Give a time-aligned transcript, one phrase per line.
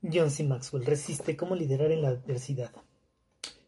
[0.00, 0.44] John C.
[0.44, 2.70] Maxwell resiste cómo liderar en la adversidad.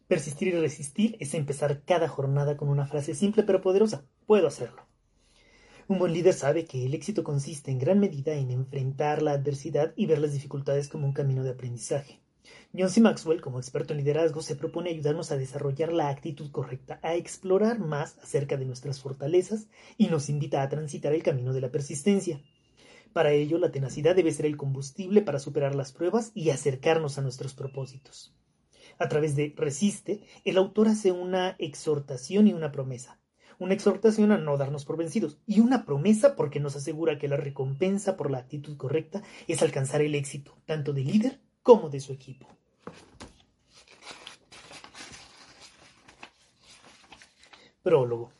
[0.07, 4.05] Persistir y resistir es empezar cada jornada con una frase simple pero poderosa.
[4.27, 4.87] Puedo hacerlo.
[5.89, 9.91] Un buen líder sabe que el éxito consiste en gran medida en enfrentar la adversidad
[9.97, 12.21] y ver las dificultades como un camino de aprendizaje.
[12.73, 13.01] John C.
[13.01, 17.79] Maxwell, como experto en liderazgo, se propone ayudarnos a desarrollar la actitud correcta, a explorar
[17.79, 19.67] más acerca de nuestras fortalezas
[19.97, 22.41] y nos invita a transitar el camino de la persistencia.
[23.13, 27.21] Para ello, la tenacidad debe ser el combustible para superar las pruebas y acercarnos a
[27.21, 28.33] nuestros propósitos.
[28.99, 33.19] A través de Resiste, el autor hace una exhortación y una promesa.
[33.59, 37.37] Una exhortación a no darnos por vencidos y una promesa porque nos asegura que la
[37.37, 42.13] recompensa por la actitud correcta es alcanzar el éxito, tanto del líder como de su
[42.13, 42.47] equipo.
[47.83, 48.31] Prólogo.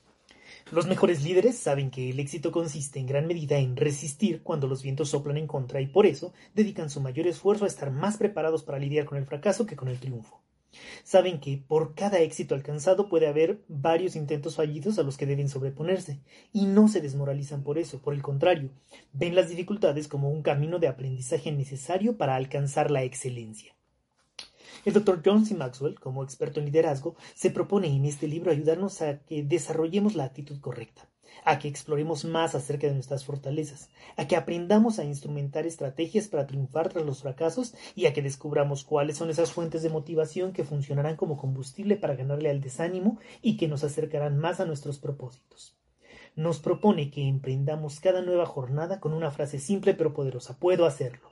[0.72, 4.82] Los mejores líderes saben que el éxito consiste en gran medida en resistir cuando los
[4.82, 8.64] vientos soplan en contra y por eso dedican su mayor esfuerzo a estar más preparados
[8.64, 10.42] para lidiar con el fracaso que con el triunfo.
[11.04, 15.50] Saben que por cada éxito alcanzado puede haber varios intentos fallidos a los que deben
[15.50, 16.22] sobreponerse,
[16.54, 18.70] y no se desmoralizan por eso, por el contrario,
[19.12, 23.76] ven las dificultades como un camino de aprendizaje necesario para alcanzar la excelencia.
[24.86, 25.22] El Dr.
[25.24, 25.56] John C.
[25.56, 30.26] Maxwell, como experto en liderazgo, se propone en este libro ayudarnos a que desarrollemos la
[30.26, 31.08] actitud correcta,
[31.44, 36.48] a que exploremos más acerca de nuestras fortalezas, a que aprendamos a instrumentar estrategias para
[36.48, 40.64] triunfar tras los fracasos y a que descubramos cuáles son esas fuentes de motivación que
[40.64, 45.76] funcionarán como combustible para ganarle al desánimo y que nos acercarán más a nuestros propósitos.
[46.36, 50.58] Nos propone que emprendamos cada nueva jornada con una frase simple pero poderosa.
[50.58, 51.31] Puedo hacerlo.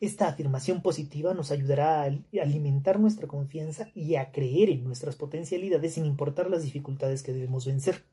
[0.00, 2.06] Esta afirmación positiva nos ayudará a
[2.40, 7.66] alimentar nuestra confianza y a creer en nuestras potencialidades sin importar las dificultades que debemos
[7.66, 8.04] vencer.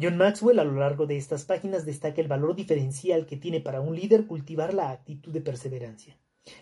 [0.00, 3.80] John Maxwell a lo largo de estas páginas destaca el valor diferencial que tiene para
[3.80, 6.16] un líder cultivar la actitud de perseverancia.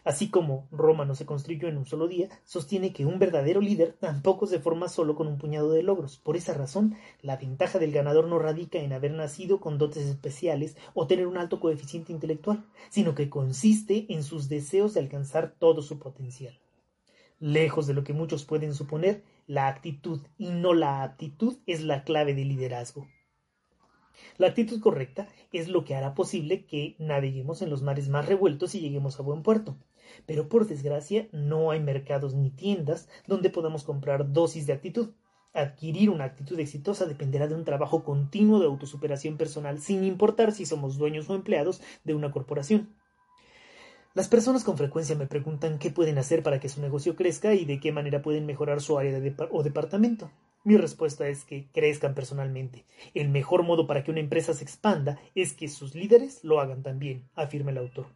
[0.04, 3.96] Así como Roma no se construyó en un solo día, sostiene que un verdadero líder
[3.98, 6.18] tampoco se forma solo con un puñado de logros.
[6.18, 10.76] Por esa razón, la ventaja del ganador no radica en haber nacido con dotes especiales
[10.94, 15.82] o tener un alto coeficiente intelectual, sino que consiste en sus deseos de alcanzar todo
[15.82, 16.58] su potencial.
[17.40, 22.04] Lejos de lo que muchos pueden suponer, la actitud y no la aptitud es la
[22.04, 23.08] clave del liderazgo.
[24.38, 28.74] La actitud correcta es lo que hará posible que naveguemos en los mares más revueltos
[28.74, 29.76] y lleguemos a buen puerto.
[30.26, 35.10] Pero por desgracia no hay mercados ni tiendas donde podamos comprar dosis de actitud.
[35.54, 40.64] Adquirir una actitud exitosa dependerá de un trabajo continuo de autosuperación personal, sin importar si
[40.64, 42.94] somos dueños o empleados de una corporación.
[44.14, 47.64] Las personas con frecuencia me preguntan qué pueden hacer para que su negocio crezca y
[47.64, 49.18] de qué manera pueden mejorar su área
[49.50, 50.30] o departamento.
[50.64, 52.84] Mi respuesta es que crezcan personalmente.
[53.14, 56.84] El mejor modo para que una empresa se expanda es que sus líderes lo hagan
[56.84, 58.06] también, afirma el autor.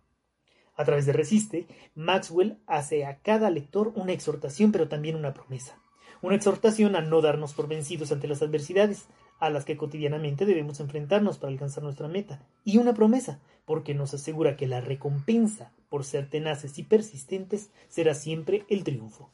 [0.77, 5.81] A través de Resiste, Maxwell hace a cada lector una exhortación pero también una promesa.
[6.23, 9.09] Una exhortación a no darnos por vencidos ante las adversidades,
[9.41, 12.47] a las que cotidianamente debemos enfrentarnos para alcanzar nuestra meta.
[12.65, 18.15] Y una promesa, porque nos asegura que la recompensa por ser tenaces y persistentes será
[18.15, 19.31] siempre el triunfo.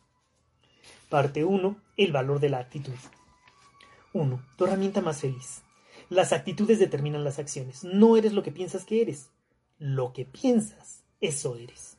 [1.12, 1.76] Parte 1.
[1.98, 2.94] El valor de la actitud.
[4.14, 4.42] 1.
[4.56, 5.60] Tu herramienta más feliz.
[6.08, 7.84] Las actitudes determinan las acciones.
[7.84, 9.28] No eres lo que piensas que eres.
[9.78, 11.98] Lo que piensas, eso eres.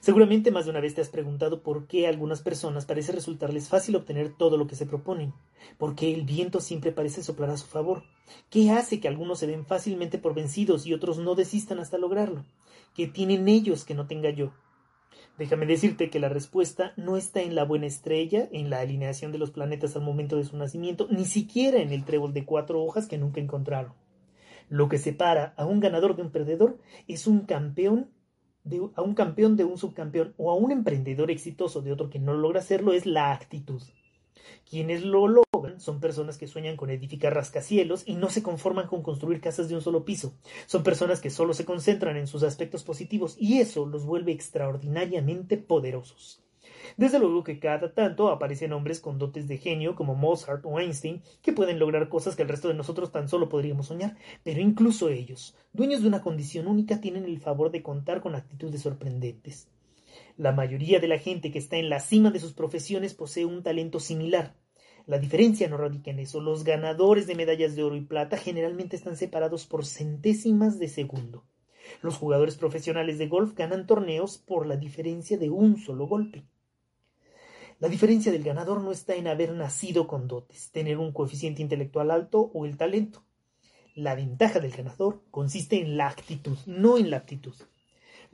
[0.00, 3.68] Seguramente más de una vez te has preguntado por qué a algunas personas parece resultarles
[3.68, 5.34] fácil obtener todo lo que se proponen,
[5.76, 8.04] por qué el viento siempre parece soplar a su favor,
[8.48, 12.46] qué hace que algunos se den fácilmente por vencidos y otros no desistan hasta lograrlo,
[12.94, 14.54] qué tienen ellos que no tenga yo,
[15.36, 19.38] Déjame decirte que la respuesta no está en la buena estrella, en la alineación de
[19.38, 23.08] los planetas al momento de su nacimiento, ni siquiera en el trébol de cuatro hojas
[23.08, 23.94] que nunca encontraron.
[24.68, 26.78] Lo que separa a un ganador de un perdedor
[27.08, 28.10] es un campeón
[28.62, 32.20] de, a un campeón de un subcampeón o a un emprendedor exitoso de otro que
[32.20, 33.82] no logra hacerlo es la actitud.
[34.68, 39.02] Quienes lo logran son personas que sueñan con edificar rascacielos y no se conforman con
[39.02, 40.34] construir casas de un solo piso.
[40.66, 45.56] Son personas que solo se concentran en sus aspectos positivos y eso los vuelve extraordinariamente
[45.56, 46.44] poderosos.
[46.96, 51.22] Desde luego que cada tanto aparecen hombres con dotes de genio como Mozart o Einstein
[51.42, 55.08] que pueden lograr cosas que el resto de nosotros tan solo podríamos soñar, pero incluso
[55.08, 59.68] ellos, dueños de una condición única, tienen el favor de contar con actitudes sorprendentes.
[60.36, 63.62] La mayoría de la gente que está en la cima de sus profesiones posee un
[63.62, 64.56] talento similar.
[65.06, 66.40] La diferencia no radica en eso.
[66.40, 71.44] Los ganadores de medallas de oro y plata generalmente están separados por centésimas de segundo.
[72.02, 76.44] Los jugadores profesionales de golf ganan torneos por la diferencia de un solo golpe.
[77.78, 82.10] La diferencia del ganador no está en haber nacido con dotes, tener un coeficiente intelectual
[82.10, 83.22] alto o el talento.
[83.94, 87.54] La ventaja del ganador consiste en la actitud, no en la aptitud.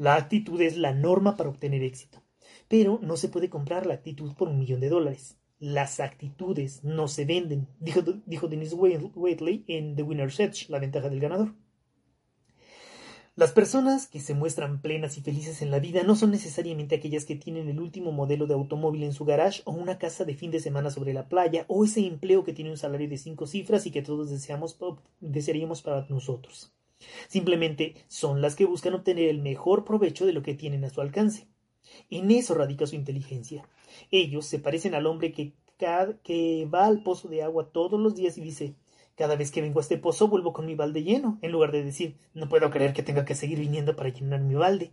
[0.00, 2.22] La actitud es la norma para obtener éxito,
[2.68, 5.36] pero no se puede comprar la actitud por un millón de dólares.
[5.58, 11.10] Las actitudes no se venden, dijo, dijo Dennis Waitley en The Winner's Edge, la ventaja
[11.10, 11.54] del ganador.
[13.36, 17.26] Las personas que se muestran plenas y felices en la vida no son necesariamente aquellas
[17.26, 20.50] que tienen el último modelo de automóvil en su garage o una casa de fin
[20.50, 23.84] de semana sobre la playa o ese empleo que tiene un salario de cinco cifras
[23.84, 24.78] y que todos deseamos,
[25.20, 26.72] desearíamos para nosotros.
[27.28, 31.00] Simplemente son las que buscan obtener el mejor provecho de lo que tienen a su
[31.00, 31.48] alcance.
[32.10, 33.68] En eso radica su inteligencia.
[34.10, 35.54] Ellos se parecen al hombre que,
[36.22, 38.74] que va al pozo de agua todos los días y dice
[39.16, 41.84] cada vez que vengo a este pozo vuelvo con mi balde lleno, en lugar de
[41.84, 44.92] decir no puedo creer que tenga que seguir viniendo para llenar mi balde.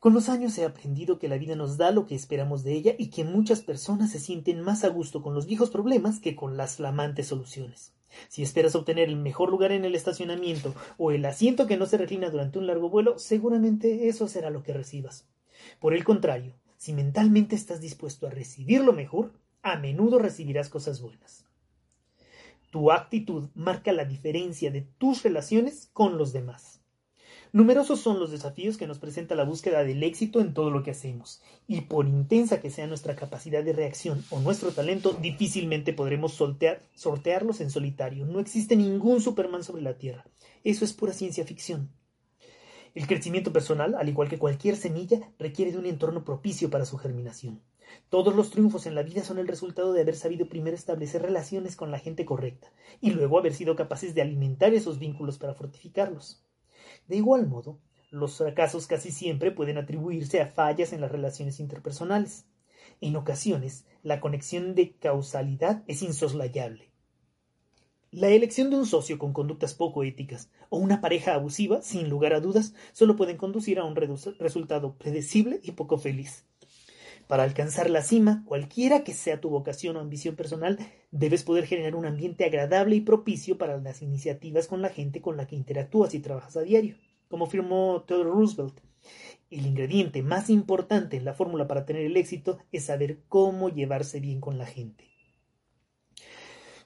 [0.00, 2.94] Con los años he aprendido que la vida nos da lo que esperamos de ella
[2.98, 6.56] y que muchas personas se sienten más a gusto con los viejos problemas que con
[6.56, 7.92] las flamantes soluciones.
[8.28, 11.98] Si esperas obtener el mejor lugar en el estacionamiento o el asiento que no se
[11.98, 15.28] reclina durante un largo vuelo, seguramente eso será lo que recibas.
[15.80, 19.32] Por el contrario, si mentalmente estás dispuesto a recibir lo mejor,
[19.62, 21.46] a menudo recibirás cosas buenas.
[22.70, 26.71] Tu actitud marca la diferencia de tus relaciones con los demás.
[27.54, 30.92] Numerosos son los desafíos que nos presenta la búsqueda del éxito en todo lo que
[30.92, 36.32] hacemos, y por intensa que sea nuestra capacidad de reacción o nuestro talento, difícilmente podremos
[36.32, 38.24] sortearlos en solitario.
[38.24, 40.24] No existe ningún Superman sobre la Tierra.
[40.64, 41.90] Eso es pura ciencia ficción.
[42.94, 46.96] El crecimiento personal, al igual que cualquier semilla, requiere de un entorno propicio para su
[46.96, 47.60] germinación.
[48.08, 51.76] Todos los triunfos en la vida son el resultado de haber sabido primero establecer relaciones
[51.76, 52.72] con la gente correcta
[53.02, 56.42] y luego haber sido capaces de alimentar esos vínculos para fortificarlos.
[57.08, 57.78] De igual modo,
[58.10, 62.46] los fracasos casi siempre pueden atribuirse a fallas en las relaciones interpersonales.
[63.00, 66.92] En ocasiones, la conexión de causalidad es insoslayable.
[68.10, 72.34] La elección de un socio con conductas poco éticas o una pareja abusiva, sin lugar
[72.34, 76.44] a dudas, solo pueden conducir a un resultado predecible y poco feliz.
[77.32, 80.78] Para alcanzar la cima, cualquiera que sea tu vocación o ambición personal,
[81.12, 85.38] debes poder generar un ambiente agradable y propicio para las iniciativas con la gente con
[85.38, 86.96] la que interactúas y trabajas a diario.
[87.28, 88.78] Como afirmó Theodore Roosevelt,
[89.50, 94.20] el ingrediente más importante en la fórmula para tener el éxito es saber cómo llevarse
[94.20, 95.11] bien con la gente.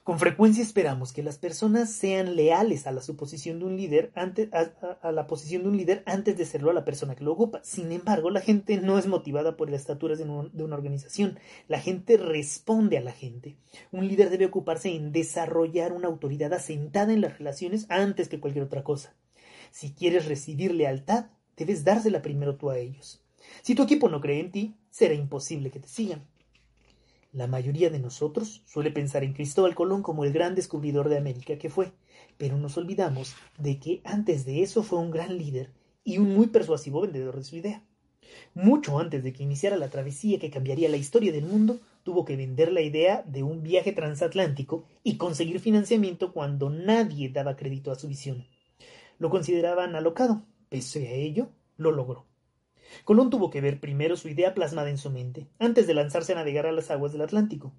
[0.07, 4.47] Con frecuencia esperamos que las personas sean leales a la suposición de un líder antes,
[4.53, 7.59] a, la posición de un líder antes de serlo a la persona que lo ocupa.
[7.61, 11.37] Sin embargo, la gente no es motivada por las estaturas de, de una organización.
[11.67, 13.57] La gente responde a la gente.
[13.91, 18.63] Un líder debe ocuparse en desarrollar una autoridad asentada en las relaciones antes que cualquier
[18.63, 19.13] otra cosa.
[19.71, 21.25] Si quieres recibir lealtad,
[21.57, 23.25] debes dársela primero tú a ellos.
[23.61, 26.25] Si tu equipo no cree en ti, será imposible que te sigan.
[27.33, 31.57] La mayoría de nosotros suele pensar en Cristóbal Colón como el gran descubridor de América
[31.57, 31.91] que fue,
[32.37, 35.71] pero nos olvidamos de que antes de eso fue un gran líder
[36.03, 37.83] y un muy persuasivo vendedor de su idea.
[38.53, 42.37] Mucho antes de que iniciara la travesía que cambiaría la historia del mundo, tuvo que
[42.37, 47.95] vender la idea de un viaje transatlántico y conseguir financiamiento cuando nadie daba crédito a
[47.95, 48.45] su visión.
[49.19, 52.25] Lo consideraban alocado, pese a ello, lo logró.
[53.03, 56.35] Colón tuvo que ver primero su idea plasmada en su mente, antes de lanzarse a
[56.35, 57.73] navegar a las aguas del Atlántico.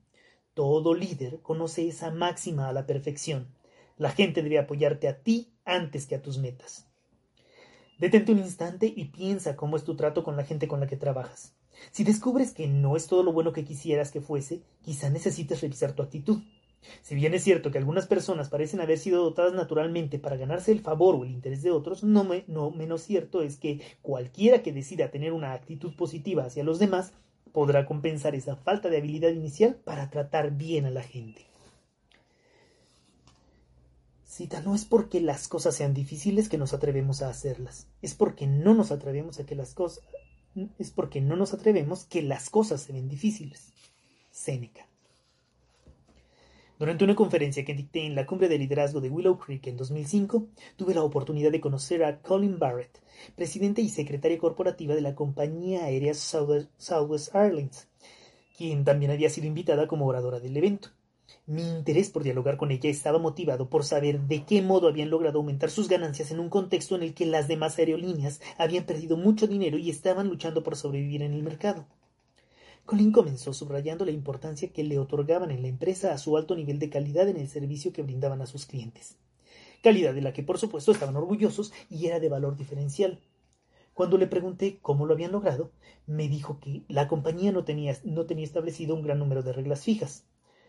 [0.54, 3.48] Todo líder conoce esa máxima a la perfección.
[3.96, 6.86] La gente debe apoyarte a ti antes que a tus metas.
[7.98, 10.96] Detente un instante y piensa cómo es tu trato con la gente con la que
[10.96, 11.54] trabajas.
[11.90, 15.92] Si descubres que no es todo lo bueno que quisieras que fuese, quizá necesites revisar
[15.92, 16.42] tu actitud.
[17.02, 20.80] Si bien es cierto que algunas personas parecen haber sido dotadas naturalmente para ganarse el
[20.80, 25.32] favor o el interés de otros, no, menos cierto es que cualquiera que decida tener
[25.32, 27.12] una actitud positiva hacia los demás
[27.52, 31.46] podrá compensar esa falta de habilidad inicial para tratar bien a la gente.
[34.24, 38.46] Cita, no es porque las cosas sean difíciles que nos atrevemos a hacerlas, es porque
[38.46, 40.04] no nos atrevemos a que las cosas
[40.78, 43.72] es porque no nos atrevemos que las cosas se ven difíciles.
[44.30, 44.87] Séneca.
[46.78, 50.46] Durante una conferencia que dicté en la cumbre de liderazgo de Willow Creek en 2005,
[50.76, 53.02] tuve la oportunidad de conocer a Colin Barrett,
[53.34, 57.88] presidente y secretaria corporativa de la compañía aérea Southwest Airlines,
[58.56, 60.90] quien también había sido invitada como oradora del evento.
[61.46, 65.38] Mi interés por dialogar con ella estaba motivado por saber de qué modo habían logrado
[65.38, 69.48] aumentar sus ganancias en un contexto en el que las demás aerolíneas habían perdido mucho
[69.48, 71.86] dinero y estaban luchando por sobrevivir en el mercado.
[72.88, 76.78] Colin comenzó subrayando la importancia que le otorgaban en la empresa a su alto nivel
[76.78, 79.18] de calidad en el servicio que brindaban a sus clientes.
[79.82, 83.20] Calidad de la que por supuesto estaban orgullosos y era de valor diferencial.
[83.92, 85.70] Cuando le pregunté cómo lo habían logrado,
[86.06, 89.84] me dijo que la compañía no tenía, no tenía establecido un gran número de reglas
[89.84, 90.24] fijas.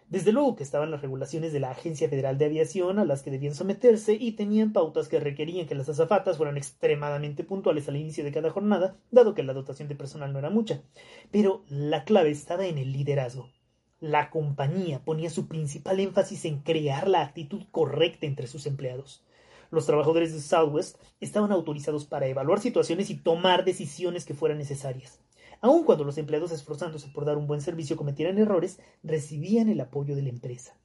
[0.10, 3.30] Desde luego que estaban las regulaciones de la Agencia Federal de Aviación a las que
[3.30, 8.24] debían someterse y tenían pautas que requerían que las azafatas fueran extremadamente puntuales al inicio
[8.24, 10.82] de cada jornada, dado que la dotación de personal no era mucha.
[11.30, 13.52] Pero la clave estaba en el liderazgo.
[14.00, 19.24] La compañía ponía su principal énfasis en crear la actitud correcta entre sus empleados.
[19.70, 25.20] Los trabajadores de Southwest estaban autorizados para evaluar situaciones y tomar decisiones que fueran necesarias.
[25.62, 30.16] Aun cuando los empleados esforzándose por dar un buen servicio cometieran errores, recibían el apoyo
[30.16, 30.76] de la empresa.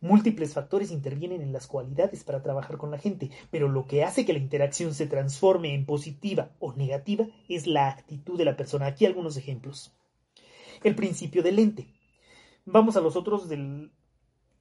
[0.00, 4.24] Múltiples factores intervienen en las cualidades para trabajar con la gente, pero lo que hace
[4.24, 8.86] que la interacción se transforme en positiva o negativa es la actitud de la persona.
[8.86, 9.92] Aquí algunos ejemplos.
[10.84, 11.88] El principio del ente.
[12.64, 13.90] Vamos a los otros del,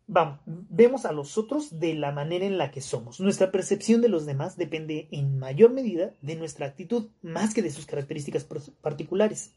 [0.10, 3.20] Vamos, vemos a los otros de la manera en la que somos.
[3.20, 7.72] Nuestra percepción de los demás depende en mayor medida de nuestra actitud más que de
[7.72, 8.48] sus características
[8.82, 9.54] particulares.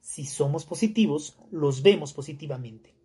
[0.00, 2.96] Si somos positivos, los vemos positivamente.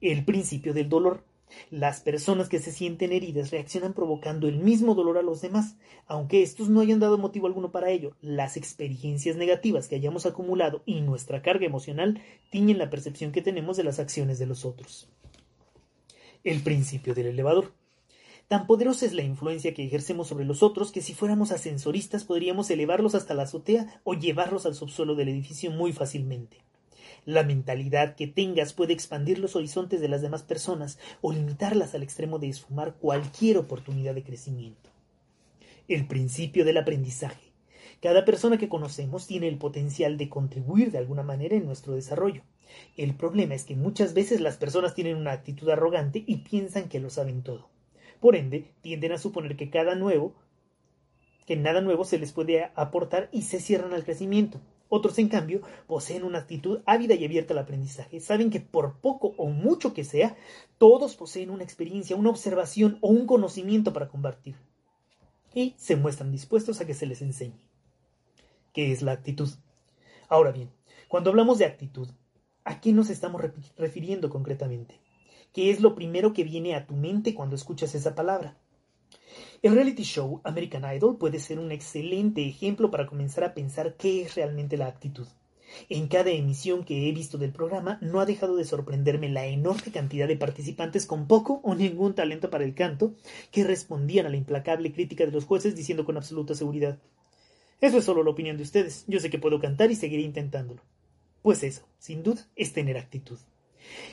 [0.00, 1.24] El principio del dolor.
[1.70, 5.76] Las personas que se sienten heridas reaccionan provocando el mismo dolor a los demás,
[6.08, 8.16] aunque estos no hayan dado motivo alguno para ello.
[8.20, 13.76] Las experiencias negativas que hayamos acumulado y nuestra carga emocional tiñen la percepción que tenemos
[13.76, 15.08] de las acciones de los otros
[16.46, 17.72] el principio del elevador.
[18.46, 22.70] Tan poderosa es la influencia que ejercemos sobre los otros que si fuéramos ascensoristas podríamos
[22.70, 26.58] elevarlos hasta la azotea o llevarlos al subsuelo del edificio muy fácilmente.
[27.24, 32.04] La mentalidad que tengas puede expandir los horizontes de las demás personas o limitarlas al
[32.04, 34.90] extremo de esfumar cualquier oportunidad de crecimiento.
[35.88, 37.45] El principio del aprendizaje.
[38.02, 42.42] Cada persona que conocemos tiene el potencial de contribuir de alguna manera en nuestro desarrollo.
[42.96, 47.00] El problema es que muchas veces las personas tienen una actitud arrogante y piensan que
[47.00, 47.68] lo saben todo.
[48.20, 50.34] Por ende, tienden a suponer que cada nuevo,
[51.46, 54.60] que nada nuevo se les puede aportar y se cierran al crecimiento.
[54.88, 58.20] Otros, en cambio, poseen una actitud ávida y abierta al aprendizaje.
[58.20, 60.36] Saben que por poco o mucho que sea,
[60.78, 64.54] todos poseen una experiencia, una observación o un conocimiento para compartir.
[65.54, 67.65] Y se muestran dispuestos a que se les enseñe.
[68.76, 69.48] ¿Qué es la actitud?
[70.28, 70.70] Ahora bien,
[71.08, 72.08] cuando hablamos de actitud,
[72.66, 73.40] ¿A qué nos estamos
[73.78, 75.00] refiriendo concretamente?
[75.52, 78.58] ¿Qué es lo primero que viene a tu mente cuando escuchas esa palabra?
[79.62, 84.22] El reality show American Idol puede ser un excelente ejemplo para comenzar a pensar qué
[84.22, 85.28] es realmente la actitud.
[85.88, 89.92] En cada emisión que he visto del programa no ha dejado de sorprenderme la enorme
[89.92, 93.14] cantidad de participantes con poco o ningún talento para el canto
[93.52, 96.98] que respondían a la implacable crítica de los jueces diciendo con absoluta seguridad
[97.80, 99.04] Eso es solo la opinión de ustedes.
[99.06, 100.82] Yo sé que puedo cantar y seguiré intentándolo.
[101.42, 103.38] Pues eso, sin duda, es tener actitud.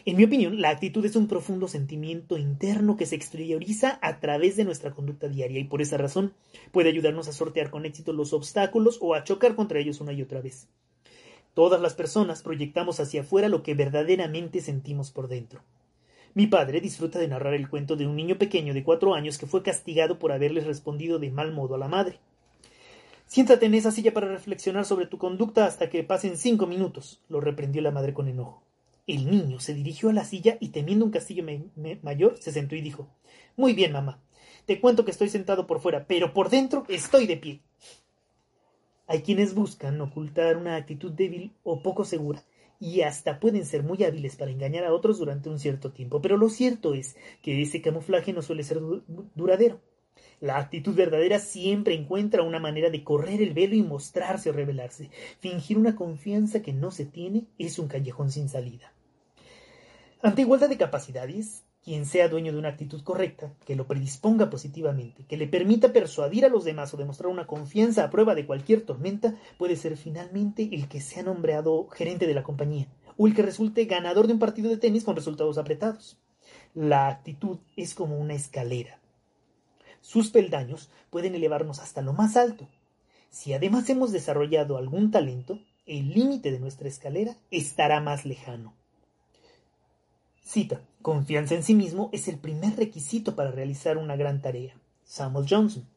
[0.05, 4.55] En mi opinión, la actitud es un profundo sentimiento interno que se exterioriza a través
[4.55, 6.34] de nuestra conducta diaria y por esa razón
[6.72, 10.22] puede ayudarnos a sortear con éxito los obstáculos o a chocar contra ellos una y
[10.22, 10.67] otra vez.
[11.53, 15.62] Todas las personas proyectamos hacia afuera lo que verdaderamente sentimos por dentro.
[16.34, 19.46] Mi padre disfruta de narrar el cuento de un niño pequeño de cuatro años que
[19.46, 22.20] fue castigado por haberles respondido de mal modo a la madre.
[23.33, 27.41] Siéntate en esa silla para reflexionar sobre tu conducta hasta que pasen cinco minutos, lo
[27.41, 28.61] reprendió la madre con enojo.
[29.07, 31.43] El niño se dirigió a la silla y temiendo un castillo
[32.03, 33.07] mayor se sentó y dijo
[33.55, 34.21] Muy bien, mamá.
[34.67, 37.61] Te cuento que estoy sentado por fuera, pero por dentro estoy de pie.
[39.07, 42.43] Hay quienes buscan ocultar una actitud débil o poco segura
[42.79, 46.37] y hasta pueden ser muy hábiles para engañar a otros durante un cierto tiempo, pero
[46.37, 48.79] lo cierto es que ese camuflaje no suele ser
[49.33, 49.79] duradero.
[50.43, 55.10] La actitud verdadera siempre encuentra una manera de correr el velo y mostrarse o revelarse.
[55.39, 58.91] Fingir una confianza que no se tiene es un callejón sin salida.
[60.22, 65.25] Ante igualdad de capacidades, quien sea dueño de una actitud correcta, que lo predisponga positivamente,
[65.25, 68.82] que le permita persuadir a los demás o demostrar una confianza a prueba de cualquier
[68.82, 73.43] tormenta, puede ser finalmente el que sea nombrado gerente de la compañía, o el que
[73.43, 76.20] resulte ganador de un partido de tenis con resultados apretados.
[76.74, 79.00] La actitud es como una escalera
[80.03, 82.67] sus peldaños pueden elevarnos hasta lo más alto.
[83.29, 88.74] Si además hemos desarrollado algún talento, el límite de nuestra escalera estará más lejano.
[90.43, 90.81] Cita.
[91.01, 94.75] Confianza en sí mismo es el primer requisito para realizar una gran tarea.
[95.05, 95.88] Samuel Johnson.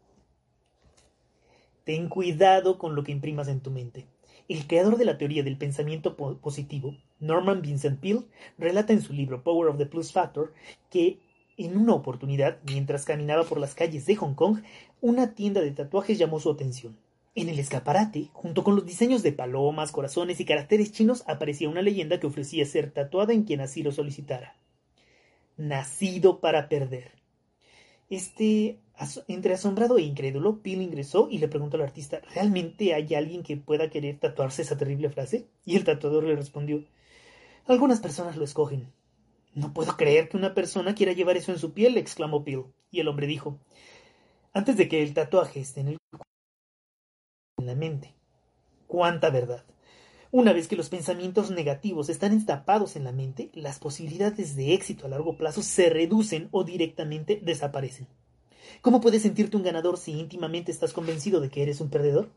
[1.85, 4.07] Ten cuidado con lo que imprimas en tu mente.
[4.49, 9.43] El creador de la teoría del pensamiento positivo, Norman Vincent Peale, relata en su libro
[9.43, 10.55] Power of the Plus Factor
[10.91, 11.19] que
[11.57, 14.63] en una oportunidad, mientras caminaba por las calles de Hong Kong,
[15.01, 16.97] una tienda de tatuajes llamó su atención.
[17.35, 21.83] En el escaparate, junto con los diseños de palomas, corazones y caracteres chinos, aparecía una
[21.83, 24.57] leyenda que ofrecía ser tatuada en quien así lo solicitara.
[25.59, 27.13] Nacido para perder.
[28.09, 28.79] Este,
[29.29, 33.57] entre asombrado e incrédulo, Peel ingresó y le preguntó al artista, ¿realmente hay alguien que
[33.57, 35.47] pueda querer tatuarse esa terrible frase?
[35.65, 36.85] Y el tatuador le respondió,
[37.67, 38.87] algunas personas lo escogen.
[39.57, 42.67] No puedo creer que una persona quiera llevar eso en su piel, exclamó Peel.
[42.91, 43.59] Y el hombre dijo,
[44.53, 45.99] antes de que el tatuaje esté en el
[47.59, 48.15] en la mente.
[48.87, 49.65] ¡Cuánta verdad!
[50.31, 55.07] Una vez que los pensamientos negativos están estapados en la mente, las posibilidades de éxito
[55.07, 58.09] a largo plazo se reducen o directamente desaparecen.
[58.83, 62.29] ¿Cómo puedes sentirte un ganador si íntimamente estás convencido de que eres un perdedor?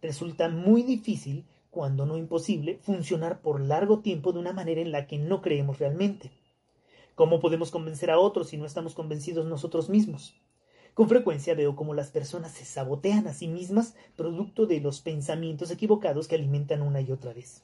[0.00, 5.06] Resulta muy difícil, cuando no imposible, funcionar por largo tiempo de una manera en la
[5.06, 6.30] que no creemos realmente.
[7.14, 10.34] ¿Cómo podemos convencer a otros si no estamos convencidos nosotros mismos?
[10.94, 15.70] Con frecuencia veo cómo las personas se sabotean a sí mismas producto de los pensamientos
[15.70, 17.62] equivocados que alimentan una y otra vez.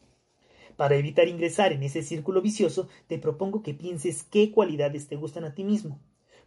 [0.77, 5.45] Para evitar ingresar en ese círculo vicioso, te propongo que pienses qué cualidades te gustan
[5.45, 5.99] a ti mismo.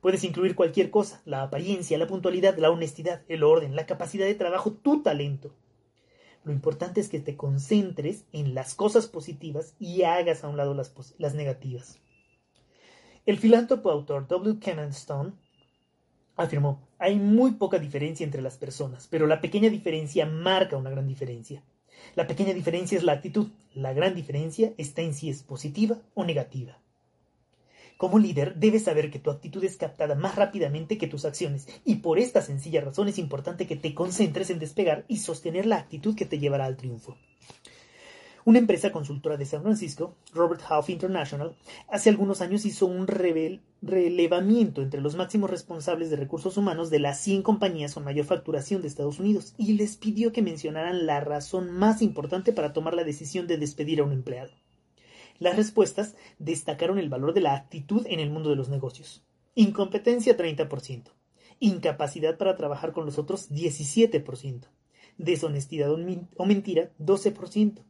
[0.01, 4.35] Puedes incluir cualquier cosa, la apariencia, la puntualidad, la honestidad, el orden, la capacidad de
[4.35, 5.51] trabajo, tu talento.
[6.43, 10.74] Lo importante es que te concentres en las cosas positivas y hagas a un lado
[10.74, 12.00] las, negativas.
[13.25, 14.60] El filántropo autor W.
[14.60, 15.34] Kennan Stone
[16.36, 21.08] afirmó, hay muy poca diferencia entre las personas, pero la pequeña diferencia marca una gran
[21.08, 21.63] diferencia.
[22.15, 26.24] La pequeña diferencia es la actitud, la gran diferencia está en si es positiva o
[26.24, 26.79] negativa.
[28.00, 31.96] Como líder, debes saber que tu actitud es captada más rápidamente que tus acciones, y
[31.96, 36.15] por esta sencilla razón es importante que te concentres en despegar y sostener la actitud
[36.15, 37.18] que te llevará al triunfo.
[38.46, 41.58] Una empresa consultora de San Francisco, Robert Half International,
[41.89, 47.20] hace algunos años hizo un relevamiento entre los máximos responsables de recursos humanos de las
[47.20, 51.70] 100 compañías con mayor facturación de Estados Unidos y les pidió que mencionaran la razón
[51.70, 54.53] más importante para tomar la decisión de despedir a un empleado.
[55.39, 59.23] Las respuestas destacaron el valor de la actitud en el mundo de los negocios.
[59.55, 61.11] Incompetencia 30%,
[61.59, 64.67] incapacidad para trabajar con los otros 17%,
[65.17, 67.83] deshonestidad o mentira 12%,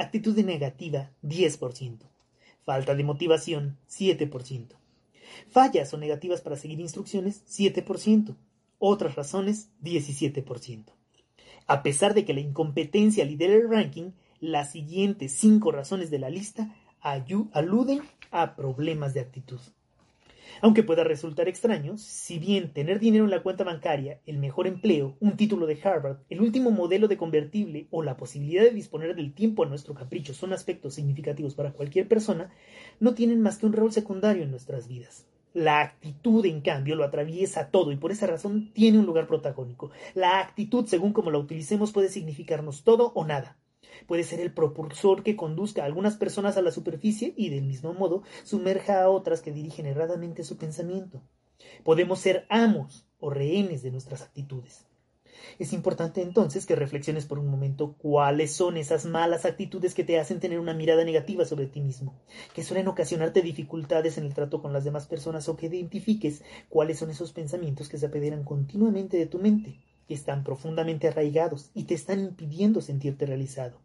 [0.00, 1.98] Actitud negativa, 10%.
[2.62, 4.68] Falta de motivación, 7%.
[5.50, 8.34] Fallas o negativas para seguir instrucciones, 7%.
[8.78, 10.84] Otras razones, 17%.
[11.66, 16.30] A pesar de que la incompetencia lidera el ranking, las siguientes cinco razones de la
[16.30, 19.60] lista aluden a problemas de actitud.
[20.62, 25.16] Aunque pueda resultar extraño, si bien tener dinero en la cuenta bancaria, el mejor empleo,
[25.20, 29.32] un título de Harvard, el último modelo de convertible o la posibilidad de disponer del
[29.32, 32.52] tiempo a nuestro capricho son aspectos significativos para cualquier persona,
[32.98, 35.26] no tienen más que un rol secundario en nuestras vidas.
[35.54, 39.90] La actitud, en cambio, lo atraviesa todo y por esa razón tiene un lugar protagónico.
[40.14, 43.56] La actitud, según como la utilicemos, puede significarnos todo o nada
[44.06, 47.92] puede ser el propulsor que conduzca a algunas personas a la superficie y del mismo
[47.94, 51.22] modo sumerja a otras que dirigen erradamente su pensamiento.
[51.84, 54.86] Podemos ser amos o rehenes de nuestras actitudes.
[55.58, 60.18] Es importante entonces que reflexiones por un momento cuáles son esas malas actitudes que te
[60.18, 62.14] hacen tener una mirada negativa sobre ti mismo,
[62.54, 66.98] que suelen ocasionarte dificultades en el trato con las demás personas o que identifiques cuáles
[66.98, 71.84] son esos pensamientos que se apederan continuamente de tu mente, que están profundamente arraigados y
[71.84, 73.78] te están impidiendo sentirte realizado.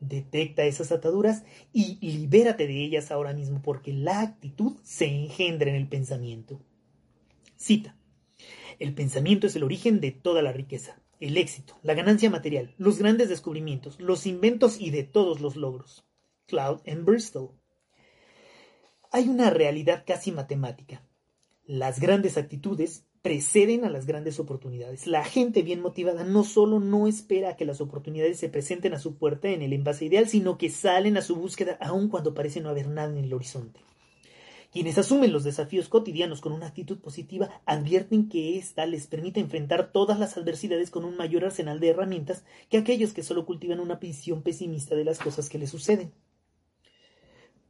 [0.00, 5.76] Detecta esas ataduras y libérate de ellas ahora mismo porque la actitud se engendra en
[5.76, 6.60] el pensamiento.
[7.56, 7.96] Cita.
[8.78, 12.98] El pensamiento es el origen de toda la riqueza, el éxito, la ganancia material, los
[12.98, 16.06] grandes descubrimientos, los inventos y de todos los logros.
[16.46, 17.50] Cloud en Bristol.
[19.12, 21.06] Hay una realidad casi matemática.
[21.66, 25.06] Las grandes actitudes preceden a las grandes oportunidades.
[25.06, 28.98] La gente bien motivada no solo no espera a que las oportunidades se presenten a
[28.98, 32.60] su puerta en el envase ideal, sino que salen a su búsqueda aun cuando parece
[32.60, 33.80] no haber nada en el horizonte.
[34.72, 39.90] Quienes asumen los desafíos cotidianos con una actitud positiva advierten que ésta les permite enfrentar
[39.90, 43.96] todas las adversidades con un mayor arsenal de herramientas que aquellos que solo cultivan una
[43.96, 46.12] visión pesimista de las cosas que les suceden.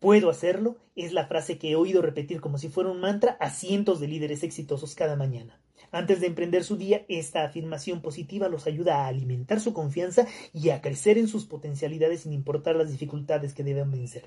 [0.00, 3.50] Puedo hacerlo es la frase que he oído repetir como si fuera un mantra a
[3.50, 5.60] cientos de líderes exitosos cada mañana.
[5.92, 10.70] Antes de emprender su día, esta afirmación positiva los ayuda a alimentar su confianza y
[10.70, 14.24] a crecer en sus potencialidades sin importar las dificultades que deben vencer.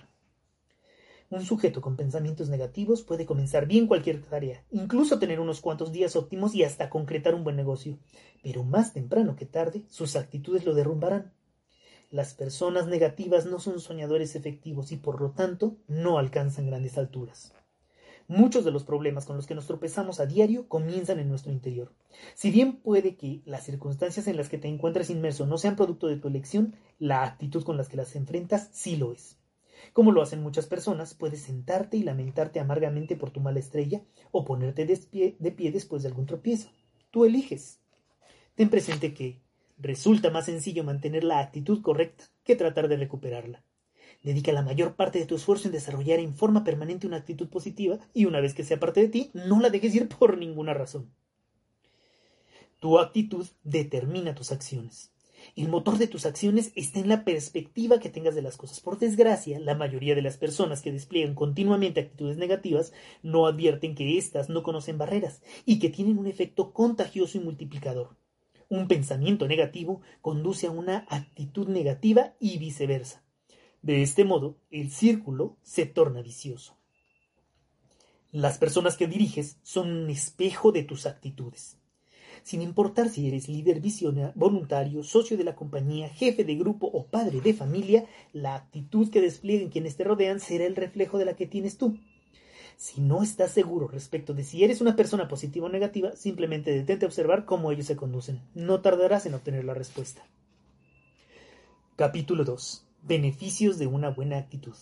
[1.32, 6.16] Un sujeto con pensamientos negativos puede comenzar bien cualquier tarea, incluso tener unos cuantos días
[6.16, 7.98] óptimos y hasta concretar un buen negocio,
[8.44, 11.34] pero más temprano que tarde sus actitudes lo derrumbarán.
[12.14, 17.56] Las personas negativas no son soñadores efectivos y por lo tanto no alcanzan grandes alturas.
[18.28, 21.92] Muchos de los problemas con los que nos tropezamos a diario comienzan en nuestro interior.
[22.36, 26.06] Si bien puede que las circunstancias en las que te encuentres inmerso no sean producto
[26.06, 29.40] de tu elección, la actitud con las que las enfrentas sí lo es.
[29.92, 34.46] Como lo hacen muchas personas, puedes sentarte y lamentarte amargamente por tu mala estrella o
[34.46, 36.70] ponerte de pie después de algún tropiezo.
[37.10, 37.80] Tú eliges.
[38.54, 39.42] Ten presente que
[39.78, 43.64] resulta más sencillo mantener la actitud correcta que tratar de recuperarla.
[44.24, 48.00] Dedica la mayor parte de tu esfuerzo en desarrollar en forma permanente una actitud positiva
[48.14, 51.12] y una vez que sea parte de ti, no la dejes ir por ninguna razón.
[52.80, 55.14] Tu actitud determina tus acciones.
[55.56, 58.80] El motor de tus acciones está en la perspectiva que tengas de las cosas.
[58.80, 64.18] Por desgracia, la mayoría de las personas que despliegan continuamente actitudes negativas no advierten que
[64.18, 68.16] éstas no conocen barreras y que tienen un efecto contagioso y multiplicador.
[68.74, 73.22] Un pensamiento negativo conduce a una actitud negativa y viceversa.
[73.84, 76.76] De este modo, el círculo se torna vicioso.
[78.32, 81.78] Las personas que diriges son un espejo de tus actitudes.
[82.42, 87.06] Sin importar si eres líder visionario, voluntario, socio de la compañía, jefe de grupo o
[87.06, 91.36] padre de familia, la actitud que desplieguen quienes te rodean será el reflejo de la
[91.36, 92.00] que tienes tú.
[92.84, 97.06] Si no estás seguro respecto de si eres una persona positiva o negativa, simplemente detente
[97.06, 98.42] a observar cómo ellos se conducen.
[98.56, 100.28] No tardarás en obtener la respuesta.
[101.96, 102.86] Capítulo 2.
[103.04, 104.76] Beneficios de una buena actitud.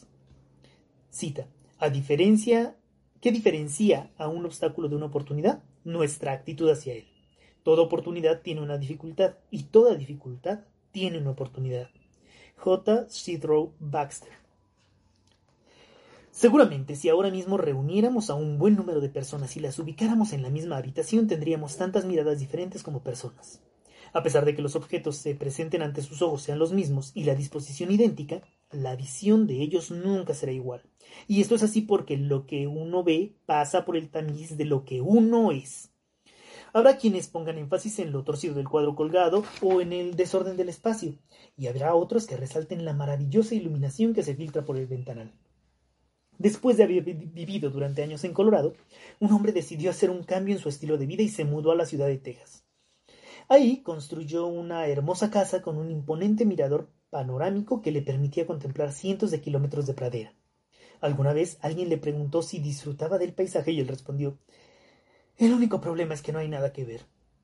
[1.12, 1.46] Cita.
[1.78, 2.76] A diferencia,
[3.22, 5.62] ¿qué diferencia a un obstáculo de una oportunidad?
[5.84, 7.06] Nuestra actitud hacia él.
[7.62, 10.62] Toda oportunidad tiene una dificultad y toda dificultad
[10.92, 11.92] tiene una oportunidad.
[12.56, 13.08] J.
[13.10, 14.42] Sidrow Baxter.
[16.32, 20.42] Seguramente si ahora mismo reuniéramos a un buen número de personas y las ubicáramos en
[20.42, 23.62] la misma habitación tendríamos tantas miradas diferentes como personas.
[24.14, 27.26] A pesar de que los objetos se presenten ante sus ojos sean los mismos y
[27.26, 28.42] la disposición idéntica,
[28.72, 30.84] la visión de ellos nunca será igual.
[31.28, 34.86] Y esto es así porque lo que uno ve pasa por el tamiz de lo
[34.86, 35.92] que uno es.
[36.72, 40.70] Habrá quienes pongan énfasis en lo torcido del cuadro colgado o en el desorden del
[40.70, 41.18] espacio,
[41.58, 45.34] y habrá otros que resalten la maravillosa iluminación que se filtra por el ventanal.
[46.42, 48.74] Después de haber vivido durante años en Colorado,
[49.20, 51.76] un hombre decidió hacer un cambio en su estilo de vida y se mudó a
[51.76, 52.66] la ciudad de Texas.
[53.48, 59.30] Ahí construyó una hermosa casa con un imponente mirador panorámico que le permitía contemplar cientos
[59.30, 60.34] de kilómetros de pradera.
[61.00, 64.40] Alguna vez alguien le preguntó si disfrutaba del paisaje y él respondió
[65.38, 67.02] El único problema es que no hay nada que ver.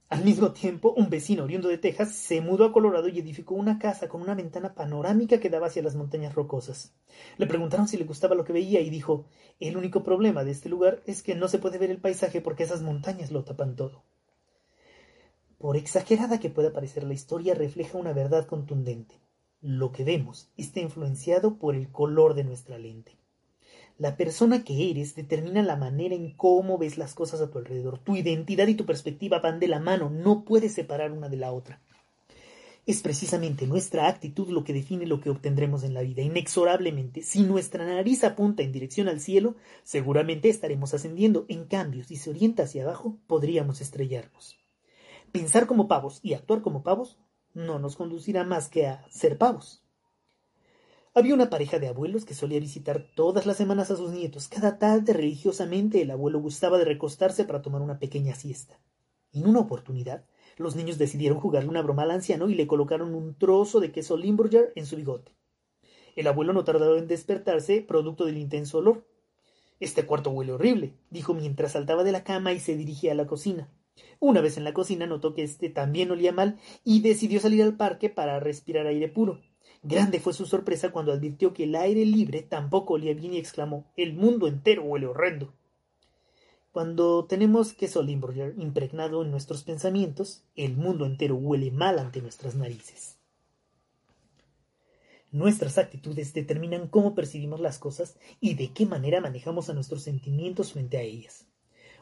[0.10, 3.78] Al mismo tiempo, un vecino oriundo de Texas se mudó a Colorado y edificó una
[3.78, 6.94] casa con una ventana panorámica que daba hacia las montañas rocosas.
[7.38, 9.26] Le preguntaron si le gustaba lo que veía y dijo
[9.60, 12.64] El único problema de este lugar es que no se puede ver el paisaje porque
[12.64, 14.04] esas montañas lo tapan todo.
[15.58, 19.20] Por exagerada que pueda parecer la historia, refleja una verdad contundente.
[19.60, 23.18] Lo que vemos está influenciado por el color de nuestra lente.
[24.00, 27.98] La persona que eres determina la manera en cómo ves las cosas a tu alrededor.
[27.98, 31.52] Tu identidad y tu perspectiva van de la mano, no puedes separar una de la
[31.52, 31.82] otra.
[32.86, 36.22] Es precisamente nuestra actitud lo que define lo que obtendremos en la vida.
[36.22, 41.46] Inexorablemente, si nuestra nariz apunta en dirección al cielo, seguramente estaremos ascendiendo.
[41.50, 44.58] En cambio, si se orienta hacia abajo, podríamos estrellarnos.
[45.32, 47.18] Pensar como pavos y actuar como pavos
[47.56, 49.84] no nos conducirá más que a ser pavos.
[51.18, 54.48] Había una pareja de abuelos que solía visitar todas las semanas a sus nietos.
[54.48, 58.80] Cada tarde religiosamente el abuelo gustaba de recostarse para tomar una pequeña siesta.
[59.34, 60.28] En una oportunidad,
[60.58, 64.16] los niños decidieron jugarle una broma al anciano y le colocaron un trozo de queso
[64.16, 65.36] Limburger en su bigote.
[66.16, 69.08] El abuelo no tardó en despertarse, producto del intenso olor.
[69.80, 73.26] Este cuarto huele horrible, dijo mientras saltaba de la cama y se dirigía a la
[73.26, 73.72] cocina.
[74.20, 77.76] Una vez en la cocina notó que éste también olía mal y decidió salir al
[77.76, 79.42] parque para respirar aire puro.
[79.90, 83.86] Grande fue su sorpresa cuando advirtió que el aire libre tampoco olía bien y exclamó
[83.96, 85.54] El mundo entero huele horrendo.
[86.74, 92.56] Cuando tenemos queso Limburger impregnado en nuestros pensamientos, el mundo entero huele mal ante nuestras
[92.56, 93.16] narices.
[95.32, 100.74] Nuestras actitudes determinan cómo percibimos las cosas y de qué manera manejamos a nuestros sentimientos
[100.74, 101.47] frente a ellas.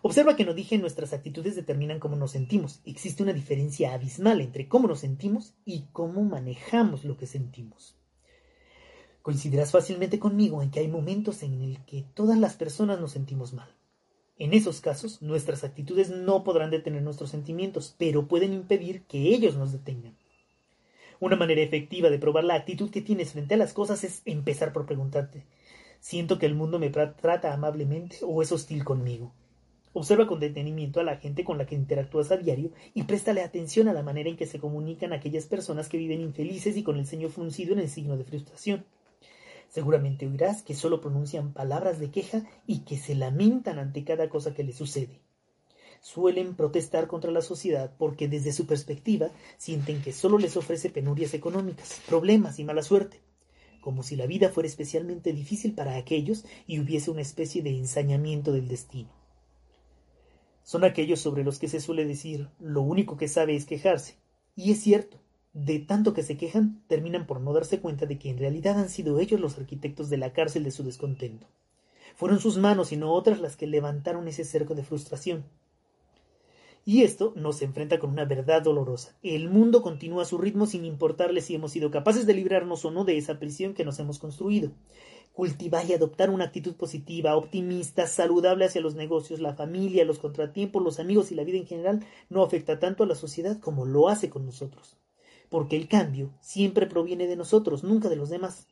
[0.07, 2.79] Observa que no dije nuestras actitudes determinan cómo nos sentimos.
[2.85, 7.95] Existe una diferencia abismal entre cómo nos sentimos y cómo manejamos lo que sentimos.
[9.23, 13.53] Coincidirás fácilmente conmigo en que hay momentos en el que todas las personas nos sentimos
[13.53, 13.75] mal.
[14.37, 19.55] En esos casos, nuestras actitudes no podrán detener nuestros sentimientos, pero pueden impedir que ellos
[19.55, 20.15] nos detengan.
[21.19, 24.71] Una manera efectiva de probar la actitud que tienes frente a las cosas es empezar
[24.71, 25.47] por preguntarte
[25.99, 29.33] Siento que el mundo me trata amablemente o es hostil conmigo.
[29.97, 33.87] Observa con detenimiento a la gente con la que interactúas a diario y préstale atención
[33.87, 37.07] a la manera en que se comunican aquellas personas que viven infelices y con el
[37.07, 38.83] ceño fruncido en el signo de frustración.
[39.69, 44.53] Seguramente oirás que solo pronuncian palabras de queja y que se lamentan ante cada cosa
[44.53, 45.21] que les sucede.
[46.01, 51.33] Suelen protestar contra la sociedad porque desde su perspectiva sienten que solo les ofrece penurias
[51.33, 53.21] económicas, problemas y mala suerte
[53.79, 58.51] como si la vida fuera especialmente difícil para aquellos y hubiese una especie de ensañamiento
[58.51, 59.24] del destino.
[60.65, 64.15] Son aquellos sobre los que se suele decir lo único que sabe es quejarse.
[64.55, 65.19] Y es cierto,
[65.53, 68.89] de tanto que se quejan, terminan por no darse cuenta de que en realidad han
[68.89, 71.45] sido ellos los arquitectos de la cárcel de su descontento.
[72.15, 75.45] Fueron sus manos y no otras las que levantaron ese cerco de frustración.
[76.83, 79.15] Y esto nos enfrenta con una verdad dolorosa.
[79.21, 82.91] El mundo continúa a su ritmo sin importarle si hemos sido capaces de librarnos o
[82.91, 84.71] no de esa prisión que nos hemos construido.
[85.35, 90.81] Cultivar y adoptar una actitud positiva, optimista, saludable hacia los negocios, la familia, los contratiempos,
[90.81, 94.07] los amigos y la vida en general no afecta tanto a la sociedad como lo
[94.07, 94.95] hace con nosotros.
[95.49, 98.67] Porque el cambio siempre proviene de nosotros, nunca de los demás.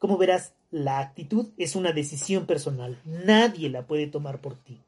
[0.00, 3.00] Como verás, la actitud es una decisión personal.
[3.04, 4.82] Nadie la puede tomar por ti.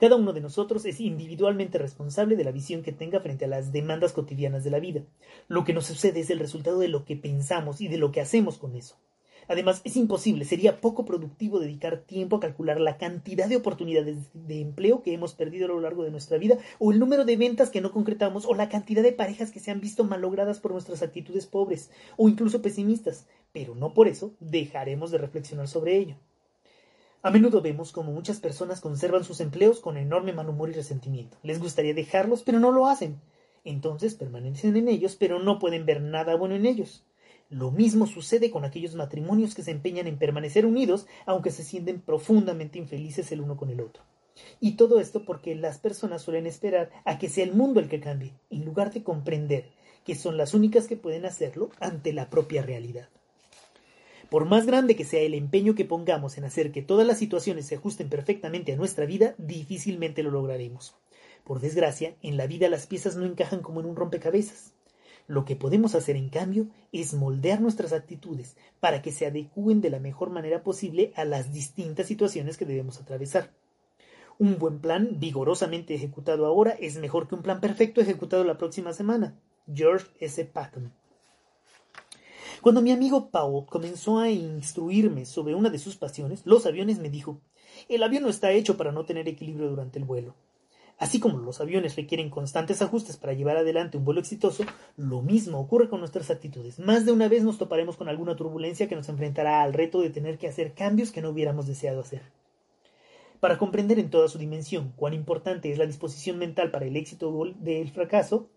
[0.00, 3.72] Cada uno de nosotros es individualmente responsable de la visión que tenga frente a las
[3.72, 5.02] demandas cotidianas de la vida.
[5.48, 8.20] Lo que nos sucede es el resultado de lo que pensamos y de lo que
[8.20, 8.96] hacemos con eso.
[9.48, 14.60] Además, es imposible, sería poco productivo dedicar tiempo a calcular la cantidad de oportunidades de
[14.60, 17.70] empleo que hemos perdido a lo largo de nuestra vida, o el número de ventas
[17.70, 21.02] que no concretamos, o la cantidad de parejas que se han visto malogradas por nuestras
[21.02, 26.16] actitudes pobres, o incluso pesimistas, pero no por eso dejaremos de reflexionar sobre ello.
[27.22, 31.38] A menudo vemos como muchas personas conservan sus empleos con enorme mal humor y resentimiento.
[31.42, 33.18] Les gustaría dejarlos, pero no lo hacen.
[33.64, 37.02] Entonces permanecen en ellos, pero no pueden ver nada bueno en ellos.
[37.54, 42.00] Lo mismo sucede con aquellos matrimonios que se empeñan en permanecer unidos, aunque se sienten
[42.00, 44.02] profundamente infelices el uno con el otro.
[44.58, 48.00] Y todo esto porque las personas suelen esperar a que sea el mundo el que
[48.00, 49.70] cambie, en lugar de comprender
[50.04, 53.08] que son las únicas que pueden hacerlo ante la propia realidad.
[54.30, 57.66] Por más grande que sea el empeño que pongamos en hacer que todas las situaciones
[57.66, 60.96] se ajusten perfectamente a nuestra vida, difícilmente lo lograremos.
[61.44, 64.73] Por desgracia, en la vida las piezas no encajan como en un rompecabezas.
[65.26, 69.90] Lo que podemos hacer, en cambio, es moldear nuestras actitudes para que se adecúen de
[69.90, 73.50] la mejor manera posible a las distintas situaciones que debemos atravesar.
[74.38, 78.92] Un buen plan vigorosamente ejecutado ahora es mejor que un plan perfecto ejecutado la próxima
[78.92, 79.38] semana.
[79.72, 80.44] George S.
[80.44, 80.92] Patton.
[82.60, 87.10] Cuando mi amigo Paul comenzó a instruirme sobre una de sus pasiones, los aviones, me
[87.10, 87.40] dijo,
[87.88, 90.34] el avión no está hecho para no tener equilibrio durante el vuelo.
[90.98, 94.64] Así como los aviones requieren constantes ajustes para llevar adelante un vuelo exitoso,
[94.96, 96.78] lo mismo ocurre con nuestras actitudes.
[96.78, 100.10] Más de una vez nos toparemos con alguna turbulencia que nos enfrentará al reto de
[100.10, 102.22] tener que hacer cambios que no hubiéramos deseado hacer.
[103.40, 107.52] Para comprender en toda su dimensión cuán importante es la disposición mental para el éxito
[107.58, 108.48] del fracaso,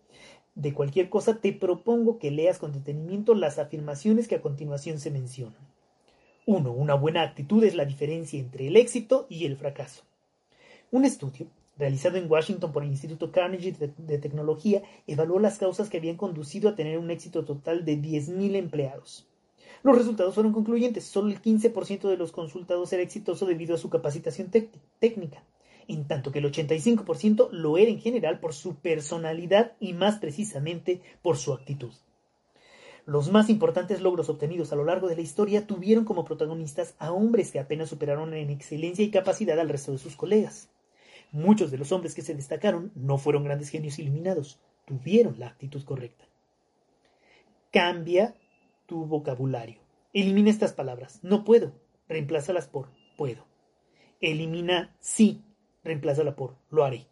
[0.54, 5.10] de cualquier cosa, te propongo que leas con detenimiento las afirmaciones que a continuación se
[5.10, 5.60] mencionan.
[6.46, 6.72] 1.
[6.72, 10.02] Una buena actitud es la diferencia entre el éxito y el fracaso.
[10.90, 11.48] Un estudio,
[11.78, 16.68] realizado en Washington por el Instituto Carnegie de, Tecnología, evaluó las causas que habían conducido
[16.68, 19.26] a tener un éxito total de 10.000 empleados.
[19.82, 21.04] Los resultados fueron concluyentes.
[21.04, 24.50] Solo el 15% de los consultados era exitoso debido a su capacitación
[24.98, 25.42] técnica
[25.88, 31.00] en tanto que el 85% lo era en general por su personalidad y más precisamente
[31.22, 31.92] por su actitud.
[33.06, 37.10] Los más importantes logros obtenidos a lo largo de la historia tuvieron como protagonistas a
[37.10, 40.68] hombres que apenas superaron en excelencia y capacidad al resto de sus colegas.
[41.32, 45.82] Muchos de los hombres que se destacaron no fueron grandes genios iluminados, tuvieron la actitud
[45.84, 46.24] correcta.
[47.70, 48.34] Cambia
[48.86, 49.80] tu vocabulario.
[50.14, 51.20] Elimina estas palabras.
[51.22, 51.72] No puedo.
[52.08, 53.44] Reemplázalas por puedo.
[54.20, 55.42] Elimina sí
[55.84, 57.06] reemplázala por lo haré.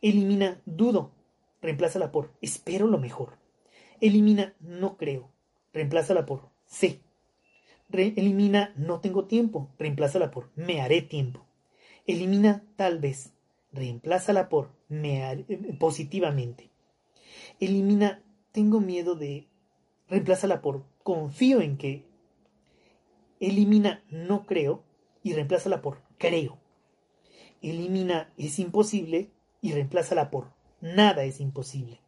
[0.00, 1.12] Elimina dudo,
[1.60, 3.38] reemplázala por espero lo mejor.
[4.00, 5.30] Elimina no creo,
[5.72, 7.00] reemplázala por sé.
[7.92, 11.46] elimina no tengo tiempo, reemplázala por me haré tiempo.
[12.06, 13.32] Elimina tal vez,
[13.72, 15.44] reemplázala por haré,
[15.78, 16.70] positivamente.
[17.60, 19.48] Elimina tengo miedo de,
[20.08, 22.04] reemplázala por confío en que.
[23.40, 24.84] Elimina no creo
[25.22, 26.62] y reemplázala por creo
[27.62, 32.00] elimina es imposible y reemplázala por nada es imposible.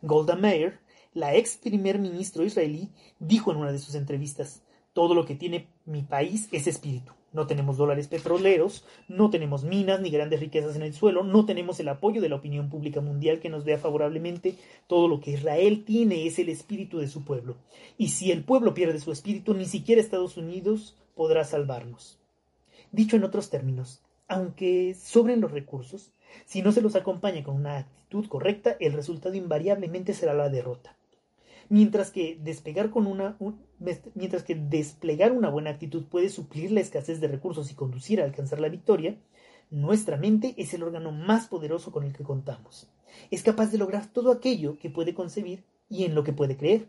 [0.00, 0.78] Golda Meir,
[1.12, 4.62] la ex primer ministro israelí, dijo en una de sus entrevistas,
[4.96, 7.12] Todo lo que tiene mi país es espíritu.
[7.34, 11.78] No tenemos dólares petroleros, no tenemos minas ni grandes riquezas en el suelo, no tenemos
[11.80, 14.54] el apoyo de la opinión pública mundial que nos vea favorablemente.
[14.86, 17.56] Todo lo que Israel tiene es el espíritu de su pueblo.
[17.98, 22.18] Y si el pueblo pierde su espíritu, ni siquiera Estados Unidos podrá salvarnos.
[22.90, 26.10] Dicho en otros términos, aunque sobren los recursos,
[26.46, 30.96] si no se los acompaña con una actitud correcta, el resultado invariablemente será la derrota.
[31.68, 33.36] Mientras que, despegar con una,
[34.14, 38.24] mientras que desplegar una buena actitud puede suplir la escasez de recursos y conducir a
[38.24, 39.16] alcanzar la victoria,
[39.70, 42.88] nuestra mente es el órgano más poderoso con el que contamos.
[43.30, 46.86] Es capaz de lograr todo aquello que puede concebir y en lo que puede creer.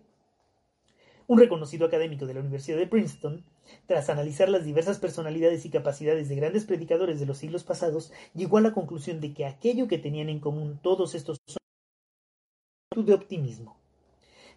[1.26, 3.44] Un reconocido académico de la Universidad de Princeton,
[3.86, 8.58] tras analizar las diversas personalidades y capacidades de grandes predicadores de los siglos pasados, llegó
[8.58, 13.76] a la conclusión de que aquello que tenían en común todos estos son de optimismo.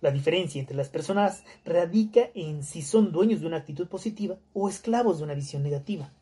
[0.00, 4.68] La diferencia entre las personas radica en si son dueños de una actitud positiva o
[4.68, 6.12] esclavos de una visión negativa.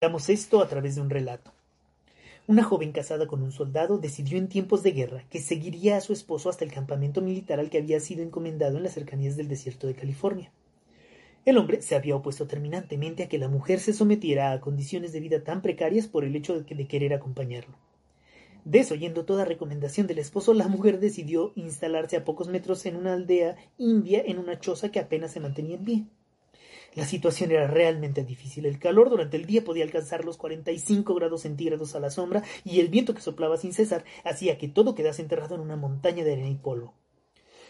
[0.00, 1.52] Veamos esto a través de un relato.
[2.46, 6.12] Una joven casada con un soldado decidió en tiempos de guerra que seguiría a su
[6.12, 9.86] esposo hasta el campamento militar al que había sido encomendado en las cercanías del desierto
[9.86, 10.52] de California.
[11.46, 15.20] El hombre se había opuesto terminantemente a que la mujer se sometiera a condiciones de
[15.20, 17.76] vida tan precarias por el hecho de querer acompañarlo.
[18.64, 23.56] Desoyendo toda recomendación del esposo, la mujer decidió instalarse a pocos metros en una aldea
[23.78, 26.04] india en una choza que apenas se mantenía en pie.
[26.94, 28.66] La situación era realmente difícil.
[28.66, 32.80] El calor durante el día podía alcanzar los 45 grados centígrados a la sombra y
[32.80, 36.32] el viento que soplaba sin cesar hacía que todo quedase enterrado en una montaña de
[36.32, 36.94] arena y polvo.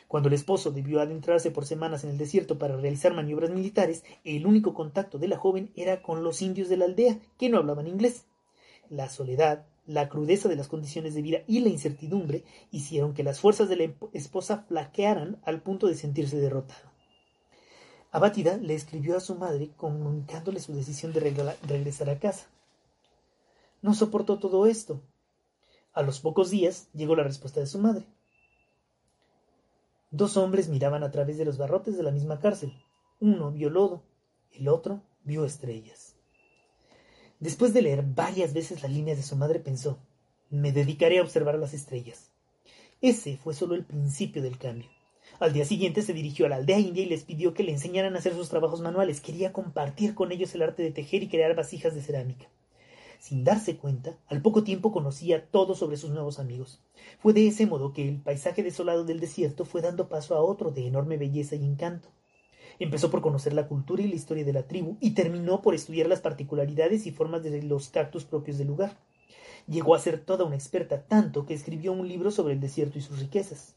[0.08, 4.44] Cuando el esposo debió adentrarse por semanas en el desierto para realizar maniobras militares, el
[4.44, 7.86] único contacto de la joven era con los indios de la aldea, que no hablaban
[7.86, 8.24] inglés.
[8.88, 13.40] La soledad, la crudeza de las condiciones de vida y la incertidumbre hicieron que las
[13.40, 16.92] fuerzas de la esposa flaquearan al punto de sentirse derrotada.
[18.12, 21.20] Abatida le escribió a su madre comunicándole su decisión de
[21.66, 22.46] regresar a casa.
[23.82, 25.02] No soportó todo esto.
[25.92, 28.06] A los pocos días llegó la respuesta de su madre.
[30.12, 32.72] Dos hombres miraban a través de los barrotes de la misma cárcel.
[33.18, 34.04] Uno vio lodo,
[34.52, 36.09] el otro vio estrellas.
[37.40, 39.98] Después de leer varias veces la línea de su madre, pensó
[40.50, 42.30] me dedicaré a observar las estrellas.
[43.00, 44.88] Ese fue solo el principio del cambio.
[45.38, 48.14] Al día siguiente se dirigió a la aldea india y les pidió que le enseñaran
[48.14, 49.20] a hacer sus trabajos manuales.
[49.20, 52.48] Quería compartir con ellos el arte de tejer y crear vasijas de cerámica.
[53.20, 56.80] Sin darse cuenta, al poco tiempo conocía todo sobre sus nuevos amigos.
[57.20, 60.72] Fue de ese modo que el paisaje desolado del desierto fue dando paso a otro
[60.72, 62.08] de enorme belleza y encanto.
[62.80, 66.06] Empezó por conocer la cultura y la historia de la tribu y terminó por estudiar
[66.06, 68.96] las particularidades y formas de los cactus propios del lugar.
[69.68, 73.02] Llegó a ser toda una experta tanto que escribió un libro sobre el desierto y
[73.02, 73.76] sus riquezas.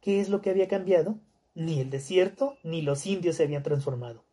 [0.00, 1.20] ¿Qué es lo que había cambiado?
[1.54, 4.24] Ni el desierto ni los indios se habían transformado.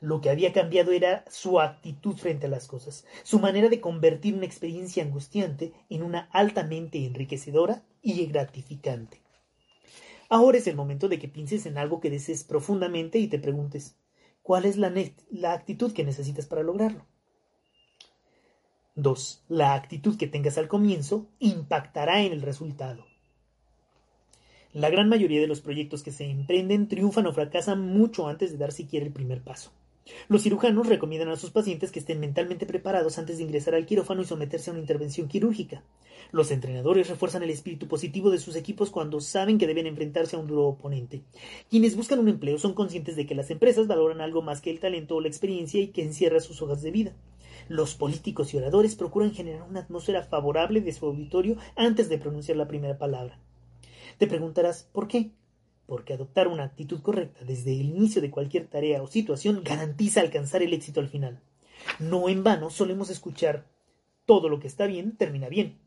[0.00, 4.34] Lo que había cambiado era su actitud frente a las cosas, su manera de convertir
[4.34, 9.23] una experiencia angustiante en una altamente enriquecedora y gratificante.
[10.28, 13.96] Ahora es el momento de que pienses en algo que desees profundamente y te preguntes,
[14.42, 14.92] ¿cuál es la,
[15.52, 17.04] actitud que necesitas para lograrlo?
[18.96, 19.44] 2.
[19.48, 23.04] La actitud que tengas al comienzo impactará en el resultado.
[24.72, 28.58] La gran mayoría de los proyectos que se emprenden triunfan o fracasan mucho antes de
[28.58, 29.72] dar siquiera el primer paso.
[30.28, 34.20] Los cirujanos recomiendan a sus pacientes que estén mentalmente preparados antes de ingresar al quirófano
[34.22, 35.82] y someterse a una intervención quirúrgica.
[36.30, 40.38] Los entrenadores refuerzan el espíritu positivo de sus equipos cuando saben que deben enfrentarse a
[40.38, 41.22] un duro oponente.
[41.70, 44.80] Quienes buscan un empleo son conscientes de que las empresas valoran algo más que el
[44.80, 47.16] talento o la experiencia y que encierra sus hojas de vida.
[47.68, 52.58] Los políticos y oradores procuran generar una atmósfera favorable de su auditorio antes de pronunciar
[52.58, 53.38] la primera palabra.
[54.18, 55.30] Te preguntarás, ¿por qué?
[55.86, 60.62] Porque adoptar una actitud correcta desde el inicio de cualquier tarea o situación garantiza alcanzar
[60.62, 61.40] el éxito al final.
[61.98, 63.66] No en vano solemos escuchar
[64.24, 65.78] todo lo que está bien termina bien.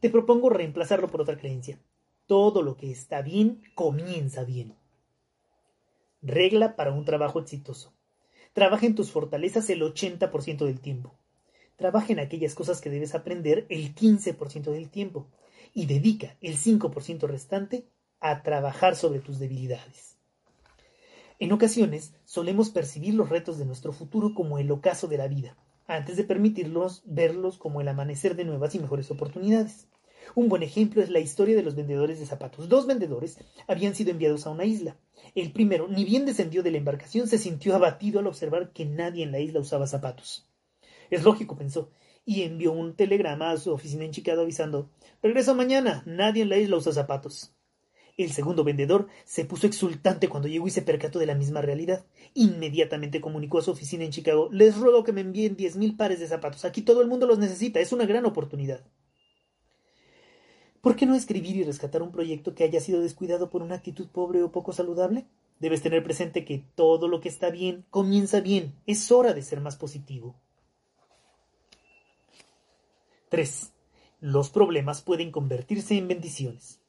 [0.00, 1.80] Te propongo reemplazarlo por otra creencia.
[2.26, 4.76] Todo lo que está bien comienza bien.
[6.22, 7.92] Regla para un trabajo exitoso.
[8.52, 11.18] Trabaja en tus fortalezas el 80% del tiempo.
[11.76, 15.26] Trabaja en aquellas cosas que debes aprender el 15% del tiempo
[15.72, 17.88] y dedica el 5% restante
[18.24, 20.16] a trabajar sobre tus debilidades.
[21.38, 25.58] En ocasiones solemos percibir los retos de nuestro futuro como el ocaso de la vida,
[25.86, 29.88] antes de permitirlos verlos como el amanecer de nuevas y mejores oportunidades.
[30.34, 32.70] Un buen ejemplo es la historia de los vendedores de zapatos.
[32.70, 34.96] Dos vendedores habían sido enviados a una isla.
[35.34, 39.22] El primero, ni bien descendió de la embarcación, se sintió abatido al observar que nadie
[39.22, 40.48] en la isla usaba zapatos.
[41.10, 41.90] Es lógico, pensó,
[42.24, 44.88] y envió un telegrama a su oficina en Chicago avisando
[45.22, 47.53] Regreso mañana, nadie en la isla usa zapatos.
[48.16, 52.04] El segundo vendedor se puso exultante cuando llegó y se percató de la misma realidad.
[52.34, 56.20] Inmediatamente comunicó a su oficina en Chicago Les ruego que me envíen diez mil pares
[56.20, 56.64] de zapatos.
[56.64, 57.80] Aquí todo el mundo los necesita.
[57.80, 58.84] Es una gran oportunidad.
[60.80, 64.06] ¿Por qué no escribir y rescatar un proyecto que haya sido descuidado por una actitud
[64.06, 65.26] pobre o poco saludable?
[65.58, 68.74] Debes tener presente que todo lo que está bien comienza bien.
[68.86, 70.36] Es hora de ser más positivo.
[73.30, 73.72] 3.
[74.20, 76.83] Los problemas pueden convertirse en bendiciones.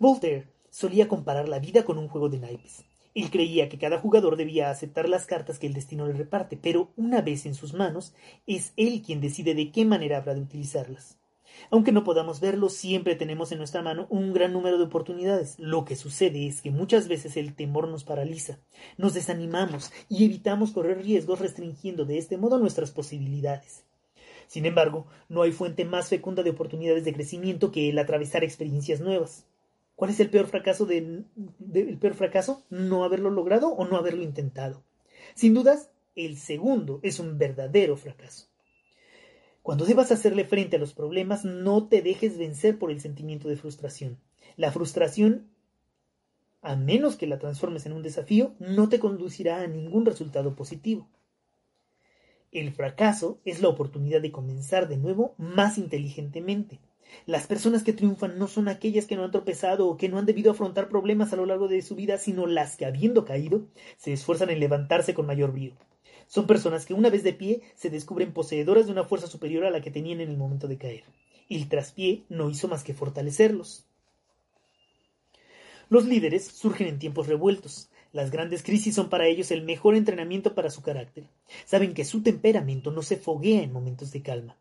[0.00, 2.84] Voltaire solía comparar la vida con un juego de naipes.
[3.16, 6.92] Él creía que cada jugador debía aceptar las cartas que el destino le reparte, pero
[6.96, 8.14] una vez en sus manos,
[8.46, 11.18] es él quien decide de qué manera habrá de utilizarlas.
[11.72, 15.56] Aunque no podamos verlo, siempre tenemos en nuestra mano un gran número de oportunidades.
[15.58, 18.60] Lo que sucede es que muchas veces el temor nos paraliza,
[18.98, 23.82] nos desanimamos y evitamos correr riesgos restringiendo de este modo nuestras posibilidades.
[24.46, 29.00] Sin embargo, no hay fuente más fecunda de oportunidades de crecimiento que el atravesar experiencias
[29.00, 29.44] nuevas.
[29.98, 31.26] ¿Cuál es el peor fracaso del,
[32.00, 32.62] peor fracaso?
[32.70, 34.84] ¿No haberlo logrado o no haberlo intentado?
[35.34, 38.46] Sin dudas, el segundo es un verdadero fracaso.
[39.60, 43.56] Cuando debas hacerle frente a los problemas, no te dejes vencer por el sentimiento de
[43.56, 44.20] frustración.
[44.56, 45.48] La frustración,
[46.62, 51.08] a menos que la transformes en un desafío, no te conducirá a ningún resultado positivo.
[52.52, 56.78] El fracaso es la oportunidad de comenzar de nuevo más inteligentemente.
[57.26, 60.26] Las personas que triunfan no son aquellas que no han tropezado o que no han
[60.26, 64.12] debido afrontar problemas a lo largo de su vida, sino las que, habiendo caído, se
[64.12, 65.72] esfuerzan en levantarse con mayor brío.
[66.26, 69.70] Son personas que una vez de pie se descubren poseedoras de una fuerza superior a
[69.70, 71.04] la que tenían en el momento de caer.
[71.48, 73.86] El traspié no hizo más que fortalecerlos.
[75.88, 77.88] Los líderes surgen en tiempos revueltos.
[78.12, 81.24] Las grandes crisis son para ellos el mejor entrenamiento para su carácter.
[81.64, 84.56] Saben que su temperamento no se foguea en momentos de calma.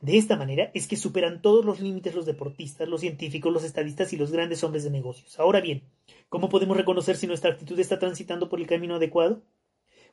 [0.00, 4.12] De esta manera es que superan todos los límites los deportistas, los científicos, los estadistas
[4.12, 5.38] y los grandes hombres de negocios.
[5.38, 5.82] Ahora bien,
[6.28, 9.42] ¿cómo podemos reconocer si nuestra actitud está transitando por el camino adecuado?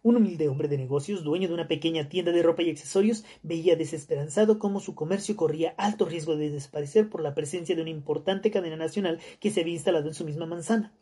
[0.04, 3.76] Un humilde hombre de negocios, dueño de una pequeña tienda de ropa y accesorios, veía
[3.76, 8.52] desesperanzado cómo su comercio corría alto riesgo de desaparecer por la presencia de una importante
[8.52, 10.94] cadena nacional que se había instalado en su misma manzana.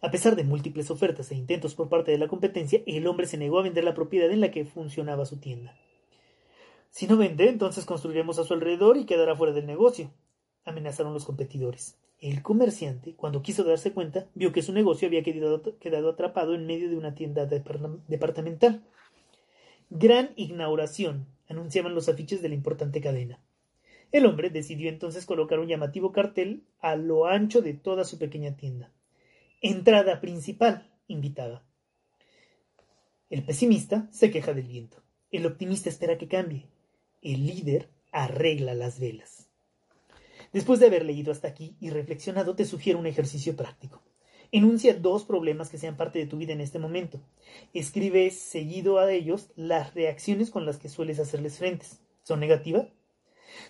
[0.00, 3.38] A pesar de múltiples ofertas e intentos por parte de la competencia, el hombre se
[3.38, 5.76] negó a vender la propiedad en la que funcionaba su tienda.
[6.92, 10.12] Si no vende, entonces construiremos a su alrededor y quedará fuera del negocio,
[10.66, 11.98] amenazaron los competidores.
[12.18, 16.90] El comerciante, cuando quiso darse cuenta, vio que su negocio había quedado, atrapado en medio
[16.90, 18.84] de una tienda departamental.
[19.88, 23.40] Gran inauguración, anunciaban los afiches de la importante cadena.
[24.12, 28.54] El hombre decidió entonces colocar un llamativo cartel a lo ancho de toda su pequeña
[28.54, 28.92] tienda.
[29.62, 31.64] Entrada principal, invitaba.
[33.30, 34.98] El pesimista se queja del viento.
[35.30, 36.68] El optimista espera que cambie.
[37.22, 39.48] El líder arregla las velas.
[40.52, 44.02] Después de haber leído hasta aquí y reflexionado, te sugiero un ejercicio práctico.
[44.50, 47.20] Enuncia dos problemas que sean parte de tu vida en este momento.
[47.72, 52.00] Escribe seguido a ellos las reacciones con las que sueles hacerles frentes.
[52.24, 52.88] ¿Son negativas?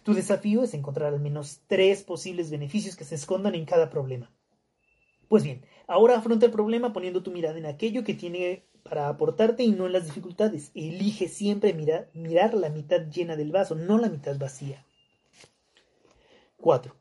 [0.03, 4.33] Tu desafío es encontrar al menos tres posibles beneficios que se escondan en cada problema.
[5.29, 9.63] Pues bien, ahora afronta el problema poniendo tu mirada en aquello que tiene para aportarte
[9.63, 10.71] y no en las dificultades.
[10.75, 14.85] Elige siempre mirar, la mitad llena del vaso, no la mitad vacía.
[16.59, 16.95] 4.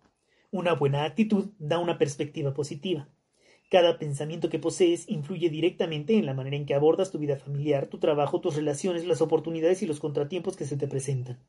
[0.52, 3.10] Una buena actitud da una perspectiva positiva.
[3.70, 7.88] Cada pensamiento que posees influye directamente en la manera en que abordas tu vida familiar,
[7.88, 11.40] tu trabajo, tus relaciones, las oportunidades y los contratiempos que se te presentan.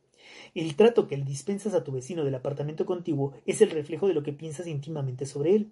[0.56, 4.24] El trato que dispensas a tu vecino del apartamento contiguo es el reflejo de lo
[4.24, 5.70] que piensas íntimamente sobre él.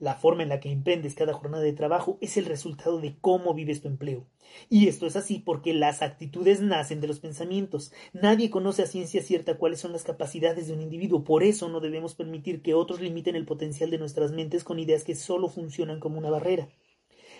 [0.00, 3.54] La forma en la que emprendes cada jornada de trabajo es el resultado de cómo
[3.54, 4.26] vives tu empleo.
[4.68, 7.92] Y esto es así porque las actitudes nacen de los pensamientos.
[8.12, 11.24] Nadie conoce a ciencia cierta cuáles son las capacidades de un individuo.
[11.24, 15.04] Por eso no debemos permitir que otros limiten el potencial de nuestras mentes con ideas
[15.04, 16.68] que solo funcionan como una barrera.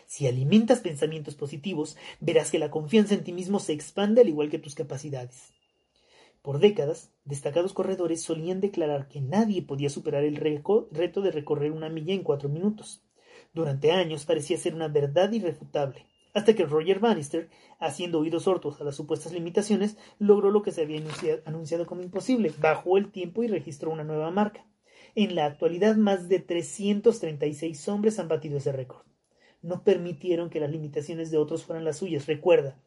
[0.07, 4.51] Si alimentas pensamientos positivos, verás que la confianza en ti mismo se expande al igual
[4.51, 5.53] que tus capacidades.
[6.45, 11.89] Por décadas, destacados corredores solían declarar que nadie podía superar el reto de recorrer una
[11.89, 13.03] milla en cuatro minutos.
[13.55, 18.85] Durante años parecía ser una verdad irrefutable, hasta que Roger Bannister, haciendo oídos sordos a
[18.85, 21.01] las supuestas limitaciones, logró lo que se había
[21.47, 24.67] anunciado como imposible, bajó el tiempo y registró una nueva marca.
[25.15, 29.07] En la actualidad, más de 336 hombres han batido ese récord.
[29.63, 32.27] No permitieron que las limitaciones de otros fueran las suyas.
[32.27, 32.79] Recuerda,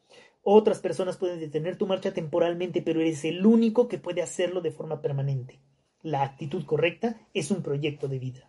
[0.42, 4.70] otras personas pueden detener tu marcha temporalmente, pero eres el único que puede hacerlo de
[4.70, 5.60] forma permanente.
[6.02, 8.48] La actitud correcta es un proyecto de vida.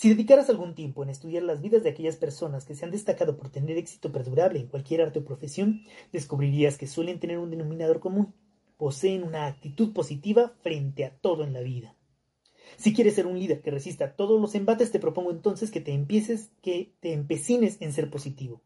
[0.00, 3.36] Si dedicaras algún tiempo en estudiar las vidas de aquellas personas que se han destacado
[3.36, 5.82] por tener éxito perdurable en cualquier arte o profesión,
[6.12, 8.32] descubrirías que suelen tener un denominador común.
[8.78, 11.94] Poseen una actitud positiva frente a todo en la vida.
[12.78, 15.92] Si quieres ser un líder que resista todos los embates, te propongo entonces que te
[15.92, 18.62] empieces, que te empecines en ser positivo.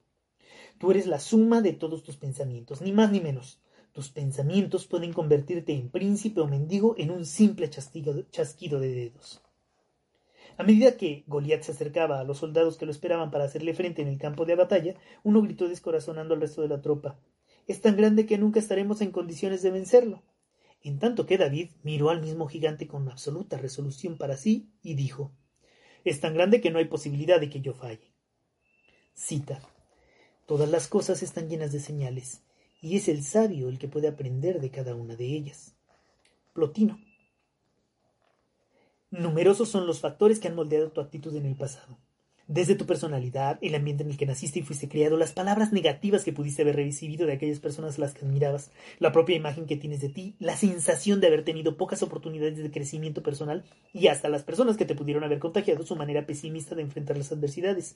[0.78, 3.60] Tú eres la suma de todos tus pensamientos, ni más ni menos.
[3.92, 9.40] Tus pensamientos pueden convertirte en príncipe o mendigo en un simple chasquido de dedos.
[10.56, 14.02] A medida que Goliat se acercaba a los soldados que lo esperaban para hacerle frente
[14.02, 17.18] en el campo de batalla, uno gritó descorazonando al resto de la tropa.
[17.66, 20.22] Es tan grande que nunca estaremos en condiciones de vencerlo.
[20.82, 25.32] En tanto que David miró al mismo gigante con absoluta resolución para sí y dijo
[26.04, 28.12] Es tan grande que no hay posibilidad de que yo falle.
[29.14, 29.60] Cita
[30.46, 32.42] Todas las cosas están llenas de señales,
[32.80, 35.74] y es el sabio el que puede aprender de cada una de ellas.
[36.52, 37.00] Plotino.
[39.10, 41.98] Numerosos son los factores que han moldeado tu actitud en el pasado.
[42.46, 46.24] Desde tu personalidad, el ambiente en el que naciste y fuiste criado, las palabras negativas
[46.24, 49.78] que pudiste haber recibido de aquellas personas a las que admirabas, la propia imagen que
[49.78, 53.64] tienes de ti, la sensación de haber tenido pocas oportunidades de crecimiento personal
[53.94, 57.32] y hasta las personas que te pudieron haber contagiado su manera pesimista de enfrentar las
[57.32, 57.94] adversidades.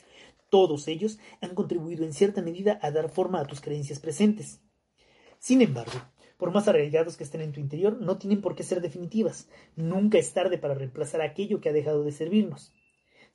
[0.49, 4.63] Todos ellos han contribuido en cierta medida a dar forma a tus creencias presentes.
[5.39, 6.01] Sin embargo,
[6.39, 9.47] por más arraigados que estén en tu interior, no tienen por qué ser definitivas.
[9.77, 12.73] Nunca es tarde para reemplazar aquello que ha dejado de servirnos.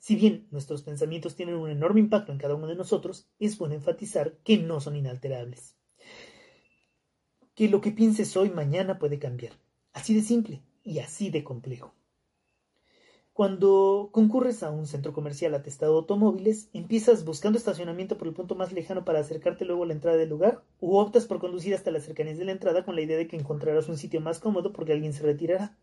[0.04, 3.74] Si bien nuestros pensamientos tienen un enorme impacto en cada uno de nosotros, es bueno
[3.74, 5.78] enfatizar que no son inalterables.
[7.54, 9.54] Que lo que pienses hoy mañana puede cambiar.
[9.94, 11.94] Así de simple y así de complejo.
[13.32, 18.56] Cuando concurres a un centro comercial atestado de automóviles, empiezas buscando estacionamiento por el punto
[18.56, 21.90] más lejano para acercarte luego a la entrada del lugar, o optas por conducir hasta
[21.90, 24.70] las cercanías de la entrada con la idea de que encontrarás un sitio más cómodo
[24.74, 25.78] porque alguien se retirará.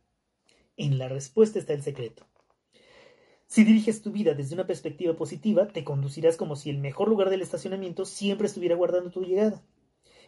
[0.78, 2.28] En la respuesta está el secreto.
[3.52, 7.30] Si diriges tu vida desde una perspectiva positiva, te conducirás como si el mejor lugar
[7.30, 9.62] del estacionamiento siempre estuviera guardando tu llegada.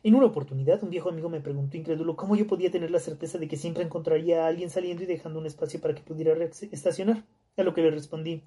[0.04, 3.38] En una oportunidad, un viejo amigo me preguntó incrédulo cómo yo podía tener la certeza
[3.38, 7.24] de que siempre encontraría a alguien saliendo y dejando un espacio para que pudiera estacionar.
[7.56, 8.44] A lo que le respondí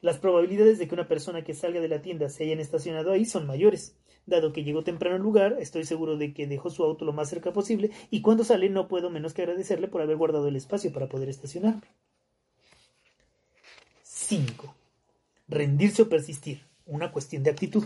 [0.00, 3.26] las probabilidades de que una persona que salga de la tienda se hayan estacionado ahí
[3.26, 3.96] son mayores.
[4.26, 7.30] Dado que llegó temprano al lugar, estoy seguro de que dejó su auto lo más
[7.30, 10.92] cerca posible y cuando sale no puedo menos que agradecerle por haber guardado el espacio
[10.92, 11.86] para poder estacionarme.
[14.28, 14.74] 5.
[15.46, 16.66] Rendirse o persistir.
[16.84, 17.84] Una cuestión de actitud.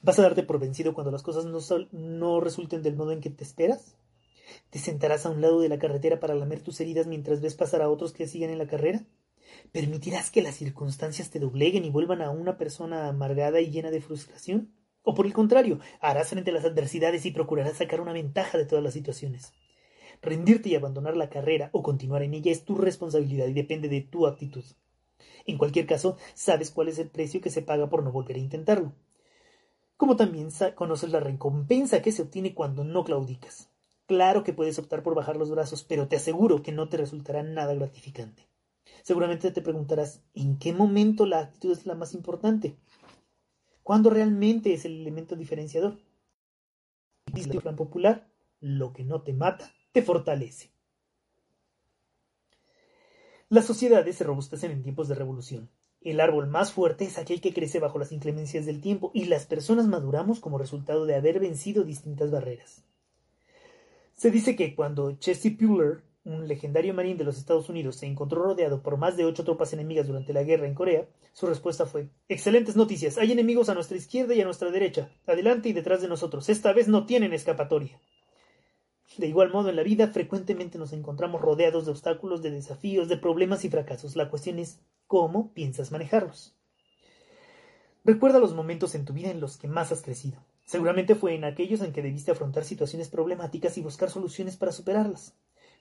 [0.00, 1.58] ¿Vas a darte por vencido cuando las cosas no,
[1.92, 3.98] no resulten del modo en que te esperas?
[4.70, 7.82] ¿Te sentarás a un lado de la carretera para lamer tus heridas mientras ves pasar
[7.82, 9.04] a otros que siguen en la carrera?
[9.72, 14.00] ¿Permitirás que las circunstancias te dobleguen y vuelvan a una persona amargada y llena de
[14.00, 14.72] frustración?
[15.02, 18.64] ¿O por el contrario, harás frente a las adversidades y procurarás sacar una ventaja de
[18.64, 19.52] todas las situaciones?
[20.22, 24.00] Rendirte y abandonar la carrera o continuar en ella es tu responsabilidad y depende de
[24.00, 24.64] tu actitud.
[25.44, 28.40] En cualquier caso, sabes cuál es el precio que se paga por no volver a
[28.40, 28.92] intentarlo
[29.96, 33.70] como también conoces la recompensa que se obtiene cuando no claudicas.
[34.06, 37.42] Claro que puedes optar por bajar los brazos, pero te aseguro que no te resultará
[37.42, 38.46] nada gratificante.
[39.02, 42.76] Seguramente te preguntarás, ¿en qué momento la actitud es la más importante?
[43.82, 45.98] ¿Cuándo realmente es el elemento diferenciador?
[47.34, 48.28] El plan popular,
[48.60, 50.70] lo que no te mata, te fortalece.
[53.48, 55.70] Las sociedades se robustecen en tiempos de revolución.
[56.00, 59.46] El árbol más fuerte es aquel que crece bajo las inclemencias del tiempo y las
[59.46, 62.82] personas maduramos como resultado de haber vencido distintas barreras.
[64.14, 68.42] Se dice que cuando Chesty Puller, un legendario marín de los Estados Unidos, se encontró
[68.42, 72.08] rodeado por más de ocho tropas enemigas durante la guerra en Corea, su respuesta fue
[72.28, 73.16] Excelentes noticias.
[73.16, 76.48] Hay enemigos a nuestra izquierda y a nuestra derecha, adelante y detrás de nosotros.
[76.48, 78.00] Esta vez no tienen escapatoria.
[79.16, 83.16] De igual modo, en la vida frecuentemente nos encontramos rodeados de obstáculos, de desafíos, de
[83.16, 84.16] problemas y fracasos.
[84.16, 86.54] La cuestión es cómo piensas manejarlos.
[88.04, 90.44] Recuerda los momentos en tu vida en los que más has crecido.
[90.64, 95.34] Seguramente fue en aquellos en que debiste afrontar situaciones problemáticas y buscar soluciones para superarlas.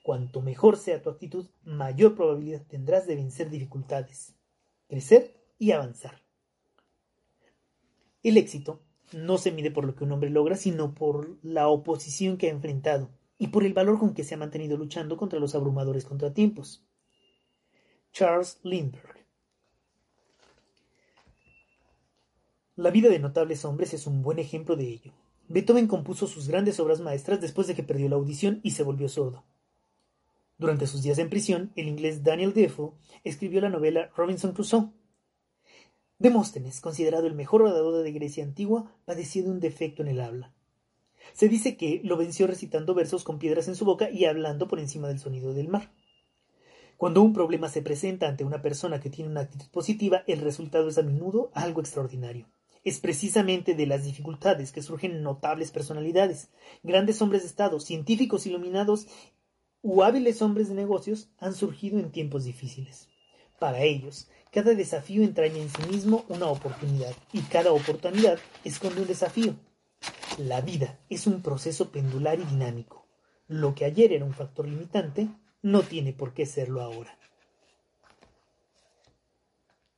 [0.03, 4.35] Cuanto mejor sea tu actitud, mayor probabilidad tendrás de vencer dificultades,
[4.87, 6.21] crecer y avanzar.
[8.21, 12.37] El éxito no se mide por lo que un hombre logra, sino por la oposición
[12.37, 15.55] que ha enfrentado y por el valor con que se ha mantenido luchando contra los
[15.55, 16.85] abrumadores contratiempos.
[18.11, 19.25] Charles Lindbergh
[22.77, 25.13] La vida de notables hombres es un buen ejemplo de ello.
[25.47, 29.07] Beethoven compuso sus grandes obras maestras después de que perdió la audición y se volvió
[29.07, 29.45] sordo.
[30.57, 32.93] Durante sus días en prisión, el inglés Daniel Defoe
[33.23, 34.89] escribió la novela Robinson Crusoe.
[36.17, 40.53] Demóstenes, considerado el mejor orador de Grecia antigua, padeció de un defecto en el habla.
[41.33, 44.79] Se dice que lo venció recitando versos con piedras en su boca y hablando por
[44.79, 45.91] encima del sonido del mar.
[46.95, 50.87] Cuando un problema se presenta ante una persona que tiene una actitud positiva, el resultado
[50.87, 52.47] es a menudo algo extraordinario.
[52.85, 56.49] Es precisamente de las dificultades que surgen notables personalidades,
[56.83, 59.07] grandes hombres de Estado, científicos iluminados
[59.81, 63.09] u hábiles hombres de negocios han surgido en tiempos difíciles.
[63.59, 69.07] Para ellos, cada desafío entraña en sí mismo una oportunidad y cada oportunidad esconde un
[69.07, 69.53] desafío.
[70.37, 73.05] La vida es un proceso pendular y dinámico.
[73.49, 75.27] Lo que ayer era un factor limitante
[75.61, 77.19] no tiene por qué serlo ahora.